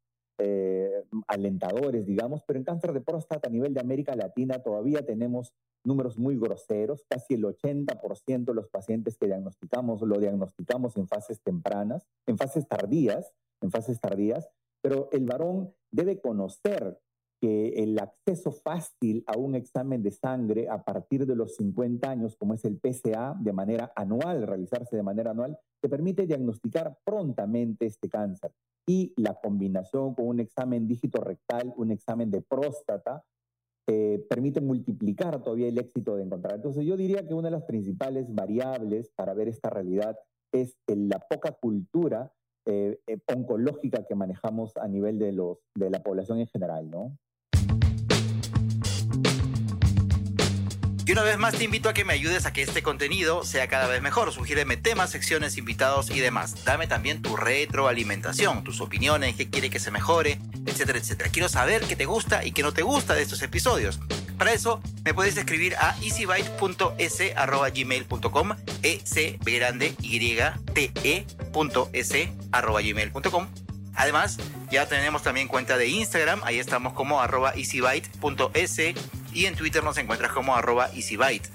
eh, 0.43 1.03
alentadores, 1.27 2.05
digamos, 2.05 2.41
pero 2.45 2.57
en 2.57 2.65
cáncer 2.65 2.93
de 2.93 3.01
próstata 3.01 3.47
a 3.47 3.51
nivel 3.51 3.73
de 3.73 3.81
América 3.81 4.15
Latina 4.15 4.59
todavía 4.63 5.05
tenemos 5.05 5.53
números 5.83 6.17
muy 6.17 6.37
groseros, 6.37 7.05
casi 7.07 7.35
el 7.35 7.43
80% 7.43 8.45
de 8.45 8.53
los 8.53 8.69
pacientes 8.69 9.17
que 9.17 9.27
diagnosticamos 9.27 10.01
lo 10.01 10.19
diagnosticamos 10.19 10.97
en 10.97 11.07
fases 11.07 11.41
tempranas, 11.41 12.07
en 12.27 12.37
fases 12.37 12.67
tardías, 12.67 13.33
en 13.61 13.71
fases 13.71 13.99
tardías, 13.99 14.49
pero 14.81 15.09
el 15.11 15.25
varón 15.25 15.73
debe 15.91 16.19
conocer 16.19 16.99
que 17.41 17.69
el 17.83 17.97
acceso 17.97 18.51
fácil 18.51 19.23
a 19.25 19.35
un 19.35 19.55
examen 19.55 20.03
de 20.03 20.11
sangre 20.11 20.69
a 20.69 20.83
partir 20.83 21.25
de 21.25 21.35
los 21.35 21.55
50 21.55 22.07
años, 22.07 22.35
como 22.37 22.53
es 22.53 22.63
el 22.65 22.79
PSA, 22.79 23.35
de 23.39 23.51
manera 23.51 23.91
anual, 23.95 24.45
realizarse 24.45 24.95
de 24.95 25.01
manera 25.01 25.31
anual, 25.31 25.57
te 25.81 25.89
permite 25.89 26.27
diagnosticar 26.27 26.99
prontamente 27.03 27.87
este 27.87 28.09
cáncer 28.09 28.51
y 28.87 29.13
la 29.17 29.33
combinación 29.33 30.13
con 30.13 30.27
un 30.27 30.39
examen 30.39 30.87
dígito 30.87 31.19
rectal, 31.21 31.73
un 31.77 31.91
examen 31.91 32.29
de 32.29 32.43
próstata, 32.43 33.23
eh, 33.87 34.23
permite 34.29 34.61
multiplicar 34.61 35.41
todavía 35.41 35.67
el 35.67 35.79
éxito 35.79 36.15
de 36.15 36.23
encontrar. 36.23 36.55
Entonces 36.55 36.85
yo 36.85 36.95
diría 36.95 37.27
que 37.27 37.33
una 37.33 37.49
de 37.49 37.55
las 37.57 37.63
principales 37.63 38.27
variables 38.29 39.11
para 39.15 39.33
ver 39.33 39.47
esta 39.47 39.71
realidad 39.71 40.15
es 40.53 40.77
la 40.87 41.19
poca 41.19 41.53
cultura 41.53 42.31
eh, 42.67 42.99
eh, 43.07 43.17
oncológica 43.33 44.05
que 44.05 44.13
manejamos 44.13 44.77
a 44.77 44.87
nivel 44.87 45.17
de, 45.17 45.31
los, 45.31 45.57
de 45.73 45.89
la 45.89 46.03
población 46.03 46.39
en 46.39 46.47
general, 46.47 46.91
¿no? 46.91 47.17
Y 51.11 51.13
una 51.13 51.23
vez 51.23 51.37
más 51.37 51.55
te 51.55 51.65
invito 51.65 51.89
a 51.89 51.93
que 51.93 52.05
me 52.05 52.13
ayudes 52.13 52.45
a 52.45 52.53
que 52.53 52.61
este 52.61 52.81
contenido 52.81 53.43
sea 53.43 53.67
cada 53.67 53.87
vez 53.87 54.01
mejor. 54.01 54.31
Sugiéreme 54.31 54.77
temas, 54.77 55.09
secciones, 55.09 55.57
invitados 55.57 56.09
y 56.09 56.21
demás. 56.21 56.63
Dame 56.63 56.87
también 56.87 57.21
tu 57.21 57.35
retroalimentación, 57.35 58.63
tus 58.63 58.79
opiniones, 58.79 59.35
qué 59.35 59.49
quiere 59.49 59.69
que 59.69 59.81
se 59.81 59.91
mejore, 59.91 60.39
etcétera, 60.65 60.99
etcétera. 60.99 61.29
Quiero 61.29 61.49
saber 61.49 61.81
qué 61.81 61.97
te 61.97 62.05
gusta 62.05 62.45
y 62.45 62.53
qué 62.53 62.63
no 62.63 62.71
te 62.71 62.83
gusta 62.83 63.13
de 63.13 63.23
estos 63.23 63.41
episodios. 63.41 63.99
Para 64.37 64.53
eso 64.53 64.81
me 65.03 65.13
puedes 65.13 65.35
escribir 65.35 65.75
a 65.75 65.97
easybyte.s.gmail.com 66.01 68.51
e 68.81 69.01
grande 69.43 69.93
y 69.99 70.37
t 70.73 70.93
e 71.03 71.27
Además, 73.95 74.37
ya 74.71 74.87
tenemos 74.87 75.23
también 75.23 75.49
cuenta 75.49 75.77
de 75.77 75.89
Instagram, 75.89 76.39
ahí 76.45 76.57
estamos 76.57 76.93
como 76.93 77.19
arroba 77.19 77.51
easybyte.s 77.53 78.95
y 79.33 79.45
en 79.45 79.55
Twitter 79.55 79.83
nos 79.83 79.97
encuentras 79.97 80.31
como 80.31 80.55
arroba 80.55 80.89
EasyByte. 80.93 81.49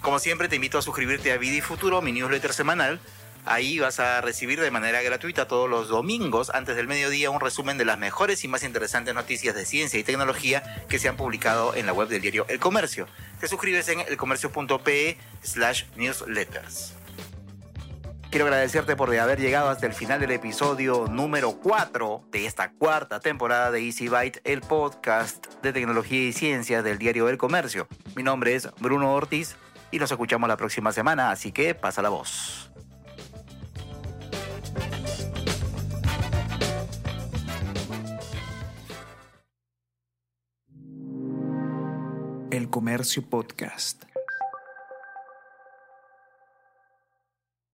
Como 0.00 0.18
siempre 0.18 0.48
te 0.48 0.56
invito 0.56 0.78
a 0.78 0.82
suscribirte 0.82 1.32
a 1.32 1.36
Vidi 1.36 1.60
Futuro, 1.60 2.02
mi 2.02 2.12
newsletter 2.12 2.52
semanal. 2.52 3.00
Ahí 3.44 3.78
vas 3.78 4.00
a 4.00 4.20
recibir 4.20 4.60
de 4.60 4.72
manera 4.72 5.02
gratuita 5.02 5.46
todos 5.46 5.70
los 5.70 5.88
domingos 5.88 6.50
antes 6.50 6.74
del 6.74 6.88
mediodía 6.88 7.30
un 7.30 7.40
resumen 7.40 7.78
de 7.78 7.84
las 7.84 7.96
mejores 7.96 8.42
y 8.42 8.48
más 8.48 8.64
interesantes 8.64 9.14
noticias 9.14 9.54
de 9.54 9.64
ciencia 9.64 10.00
y 10.00 10.04
tecnología 10.04 10.84
que 10.88 10.98
se 10.98 11.08
han 11.08 11.16
publicado 11.16 11.74
en 11.76 11.86
la 11.86 11.92
web 11.92 12.08
del 12.08 12.22
diario 12.22 12.44
El 12.48 12.58
Comercio. 12.58 13.06
Te 13.38 13.46
suscribes 13.46 13.88
en 13.88 14.00
elcomercio.pe 14.00 15.16
slash 15.42 15.84
newsletters. 15.94 16.95
Quiero 18.36 18.48
agradecerte 18.48 18.96
por 18.96 19.16
haber 19.16 19.40
llegado 19.40 19.70
hasta 19.70 19.86
el 19.86 19.94
final 19.94 20.20
del 20.20 20.30
episodio 20.30 21.06
número 21.08 21.52
4 21.52 22.24
de 22.30 22.44
esta 22.44 22.70
cuarta 22.70 23.18
temporada 23.18 23.70
de 23.70 23.80
Easy 23.80 24.08
Byte, 24.08 24.42
el 24.44 24.60
podcast 24.60 25.46
de 25.62 25.72
tecnología 25.72 26.20
y 26.20 26.34
ciencias 26.34 26.84
del 26.84 26.98
diario 26.98 27.30
El 27.30 27.38
Comercio. 27.38 27.88
Mi 28.14 28.22
nombre 28.22 28.54
es 28.54 28.68
Bruno 28.78 29.14
Ortiz 29.14 29.56
y 29.90 29.98
nos 29.98 30.10
escuchamos 30.10 30.50
la 30.50 30.58
próxima 30.58 30.92
semana, 30.92 31.30
así 31.30 31.50
que 31.50 31.74
pasa 31.74 32.02
la 32.02 32.10
voz. 32.10 32.70
El 42.50 42.68
Comercio 42.68 43.22
Podcast. 43.22 44.04